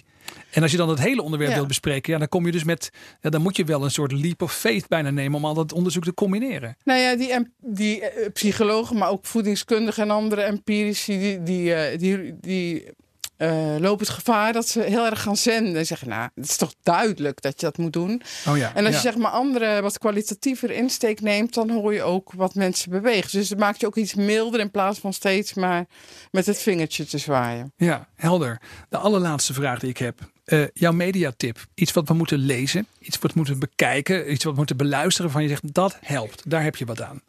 En 0.51 0.61
als 0.61 0.71
je 0.71 0.77
dan 0.77 0.89
het 0.89 0.99
hele 0.99 1.21
onderwerp 1.21 1.53
wilt 1.53 1.67
bespreken, 1.67 2.13
ja, 2.13 2.19
dan 2.19 2.27
kom 2.27 2.45
je 2.45 2.51
dus 2.51 2.63
met, 2.63 2.89
ja, 3.21 3.29
dan 3.29 3.41
moet 3.41 3.57
je 3.57 3.63
wel 3.63 3.83
een 3.83 3.91
soort 3.91 4.11
leap 4.11 4.41
of 4.41 4.53
faith 4.53 4.87
bijna 4.87 5.09
nemen 5.09 5.37
om 5.37 5.45
al 5.45 5.53
dat 5.53 5.73
onderzoek 5.73 6.03
te 6.03 6.13
combineren. 6.13 6.77
Nou 6.83 6.99
ja, 6.99 7.15
die, 7.15 7.47
die 7.61 8.01
uh, 8.01 8.07
psychologen, 8.33 8.97
maar 8.97 9.09
ook 9.09 9.25
voedingskundigen 9.25 10.03
en 10.03 10.11
andere 10.11 10.41
empirici, 10.41 11.19
die, 11.19 11.43
die, 11.43 11.69
uh, 11.69 11.97
die, 11.97 12.35
die 12.39 12.85
uh, 13.37 13.75
lopen 13.79 14.05
het 14.05 14.15
gevaar 14.15 14.53
dat 14.53 14.67
ze 14.67 14.81
heel 14.81 15.05
erg 15.05 15.21
gaan 15.21 15.37
zenden. 15.37 15.75
En 15.75 15.85
zeggen, 15.85 16.09
nou, 16.09 16.29
het 16.35 16.45
is 16.45 16.57
toch 16.57 16.73
duidelijk 16.83 17.41
dat 17.41 17.59
je 17.59 17.65
dat 17.65 17.77
moet 17.77 17.93
doen. 17.93 18.21
Oh 18.47 18.57
ja, 18.57 18.75
en 18.75 18.85
als 18.85 18.95
je 18.95 19.01
zeg 19.01 19.15
maar 19.15 19.31
andere, 19.31 19.81
wat 19.81 19.97
kwalitatiever 19.97 20.71
insteek 20.71 21.21
neemt, 21.21 21.53
dan 21.53 21.69
hoor 21.69 21.93
je 21.93 22.03
ook 22.03 22.31
wat 22.35 22.55
mensen 22.55 22.91
bewegen. 22.91 23.31
Dus 23.31 23.49
het 23.49 23.59
maakt 23.59 23.79
je 23.79 23.85
ook 23.85 23.95
iets 23.95 24.13
milder 24.13 24.59
in 24.59 24.71
plaats 24.71 24.99
van 24.99 25.13
steeds 25.13 25.53
maar 25.53 25.85
met 26.31 26.45
het 26.45 26.57
vingertje 26.57 27.05
te 27.05 27.17
zwaaien. 27.17 27.71
Ja, 27.77 28.07
helder. 28.15 28.61
De 28.89 28.97
allerlaatste 28.97 29.53
vraag 29.53 29.79
die 29.79 29.89
ik 29.89 29.97
heb. 29.97 30.19
Uh, 30.45 30.65
jouw 30.73 30.91
mediatip. 30.91 31.65
Iets 31.73 31.93
wat 31.93 32.07
we 32.07 32.13
moeten 32.13 32.37
lezen, 32.37 32.87
iets 32.99 33.19
wat 33.19 33.31
we 33.31 33.37
moeten 33.37 33.59
bekijken, 33.59 34.31
iets 34.31 34.43
wat 34.43 34.51
we 34.51 34.57
moeten 34.59 34.77
beluisteren 34.77 35.31
van 35.31 35.41
je 35.41 35.47
zegt 35.47 35.73
dat 35.73 35.97
helpt. 36.01 36.41
Daar 36.45 36.63
heb 36.63 36.75
je 36.75 36.85
wat 36.85 37.01
aan. 37.01 37.21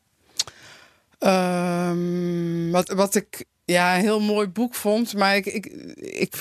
Um, 1.90 2.70
wat, 2.70 2.88
wat 2.88 3.14
ik 3.14 3.44
ja, 3.72 3.94
een 3.94 4.00
heel 4.00 4.20
mooi 4.20 4.46
boek 4.46 4.74
vond. 4.74 5.14
Maar 5.14 5.36
ik, 5.36 5.46
ik, 5.46 5.66
ik 5.96 6.34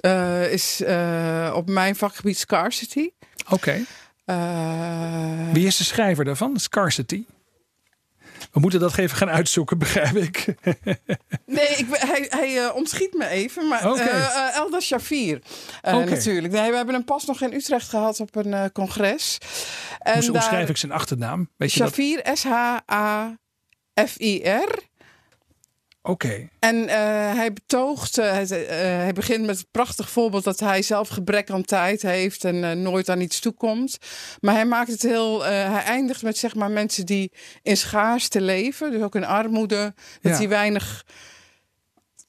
uh, 0.00 0.52
is 0.52 0.80
uh, 0.80 1.52
op 1.54 1.68
mijn 1.68 1.96
vakgebied 1.96 2.38
scarcity. 2.38 3.10
Oké. 3.44 3.54
Okay. 3.54 3.84
Uh, 4.26 5.52
Wie 5.52 5.66
is 5.66 5.76
de 5.76 5.84
schrijver 5.84 6.24
daarvan? 6.24 6.58
Scarcity? 6.58 7.24
We 8.52 8.60
moeten 8.60 8.80
dat 8.80 8.98
even 8.98 9.16
gaan 9.16 9.30
uitzoeken, 9.30 9.78
begrijp 9.84 10.16
ik. 10.16 10.44
nee, 11.46 11.68
ik, 11.68 11.86
hij, 11.90 12.26
hij 12.28 12.70
ontschiet 12.70 13.14
me 13.14 13.28
even. 13.28 13.68
Maar 13.68 13.90
okay. 13.90 14.50
Elda 14.52 14.80
Shafir 14.80 15.42
okay. 15.82 16.04
natuurlijk. 16.04 16.52
Nee, 16.52 16.70
we 16.70 16.76
hebben 16.76 16.94
hem 16.94 17.04
pas 17.04 17.24
nog 17.24 17.42
in 17.42 17.52
Utrecht 17.52 17.88
gehad 17.88 18.20
op 18.20 18.36
een 18.36 18.72
congres. 18.72 19.38
En 19.98 20.24
Hoe 20.24 20.32
omschrijf 20.32 20.68
ik 20.68 20.76
zijn 20.76 20.92
achternaam? 20.92 21.50
Weet 21.56 21.70
Shafir, 21.70 22.20
S-H-A-F-I-R. 22.32 23.32
Oké. 26.06 26.48
En 26.58 26.76
uh, 26.76 26.88
hij 27.34 27.52
betoogt, 27.52 28.18
uh, 28.18 28.32
hij 28.78 29.12
begint 29.14 29.46
met 29.46 29.58
het 29.58 29.70
prachtig 29.70 30.10
voorbeeld 30.10 30.44
dat 30.44 30.60
hij 30.60 30.82
zelf 30.82 31.08
gebrek 31.08 31.50
aan 31.50 31.64
tijd 31.64 32.02
heeft 32.02 32.44
en 32.44 32.82
nooit 32.82 33.08
aan 33.08 33.20
iets 33.20 33.40
toekomt. 33.40 33.98
Maar 34.40 34.54
hij 34.54 34.66
maakt 34.66 34.90
het 34.90 35.02
heel, 35.02 35.44
hij 35.44 35.82
eindigt 35.82 36.22
met 36.22 36.38
zeg 36.38 36.54
maar 36.54 36.70
mensen 36.70 37.06
die 37.06 37.32
in 37.62 37.76
schaarste 37.76 38.40
leven, 38.40 38.90
dus 38.90 39.02
ook 39.02 39.14
in 39.14 39.24
armoede, 39.24 39.94
dat 40.20 40.32
ja. 40.32 40.38
die 40.38 40.48
weinig 40.48 41.04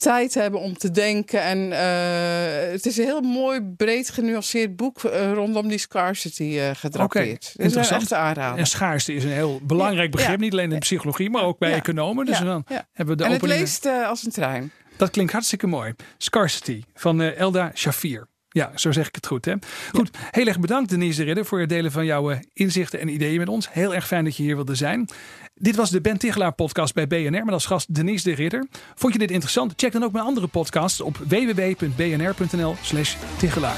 tijd 0.05 0.33
hebben 0.33 0.59
om 0.59 0.77
te 0.77 0.91
denken. 0.91 1.41
En 1.41 1.57
uh, 1.57 2.71
het 2.71 2.85
is 2.85 2.97
een 2.97 3.03
heel 3.03 3.21
mooi, 3.21 3.61
breed 3.61 4.09
genuanceerd 4.09 4.75
boek 4.75 5.03
uh, 5.03 5.31
rondom 5.33 5.67
die 5.67 5.77
scarcity 5.77 6.43
uh, 6.43 6.69
gedrapeerd. 6.73 7.51
Okay, 7.53 7.65
interessant. 7.65 8.13
aanraden. 8.13 8.59
En 8.59 8.65
schaarste 8.65 9.13
is 9.13 9.23
een 9.23 9.31
heel 9.31 9.59
belangrijk 9.63 10.11
begrip, 10.11 10.29
ja. 10.29 10.37
niet 10.37 10.51
alleen 10.51 10.63
in 10.63 10.69
de 10.69 10.77
psychologie, 10.77 11.29
maar 11.29 11.43
ook 11.43 11.57
bij 11.59 11.69
ja. 11.69 11.75
economen. 11.75 12.25
Dus 12.25 12.39
dan 12.39 12.65
hebben 12.67 13.17
we 13.17 13.23
de 13.23 13.29
en 13.29 13.35
opening... 13.35 13.41
het 13.41 13.59
leest 13.59 13.85
als 13.85 14.25
een 14.25 14.31
trein. 14.31 14.71
Dat 14.97 15.09
klinkt 15.09 15.31
hartstikke 15.31 15.67
mooi. 15.67 15.93
Scarcity 16.17 16.83
van 16.93 17.21
Elda 17.21 17.71
Shafir. 17.73 18.27
Ja, 18.49 18.71
zo 18.75 18.91
zeg 18.91 19.07
ik 19.07 19.15
het 19.15 19.27
goed. 19.27 19.45
Hè? 19.45 19.53
Goed, 19.91 20.09
heel 20.31 20.47
erg 20.47 20.59
bedankt 20.59 20.89
Denise 20.89 21.19
de 21.19 21.25
Ridder 21.25 21.45
voor 21.45 21.59
het 21.59 21.69
delen 21.69 21.91
van 21.91 22.05
jouw 22.05 22.39
inzichten 22.53 22.99
en 22.99 23.07
ideeën 23.07 23.39
met 23.39 23.49
ons. 23.49 23.71
Heel 23.71 23.93
erg 23.95 24.07
fijn 24.07 24.23
dat 24.23 24.35
je 24.35 24.43
hier 24.43 24.55
wilde 24.55 24.75
zijn. 24.75 25.09
Dit 25.57 25.75
was 25.75 25.89
de 25.89 26.01
Ben 26.01 26.17
Tichelaar 26.17 26.51
podcast 26.51 26.93
bij 26.93 27.07
BNR 27.07 27.45
met 27.45 27.53
als 27.53 27.65
gast 27.65 27.95
Denise 27.95 28.29
de 28.29 28.35
Ridder. 28.35 28.67
Vond 28.95 29.13
je 29.13 29.19
dit 29.19 29.31
interessant? 29.31 29.73
Check 29.75 29.91
dan 29.91 30.03
ook 30.03 30.11
mijn 30.11 30.25
andere 30.25 30.47
podcasts 30.47 31.01
op 31.01 31.17
www.bnr.nl 31.17 32.75
slash 32.81 33.15
Tichelaar. 33.37 33.77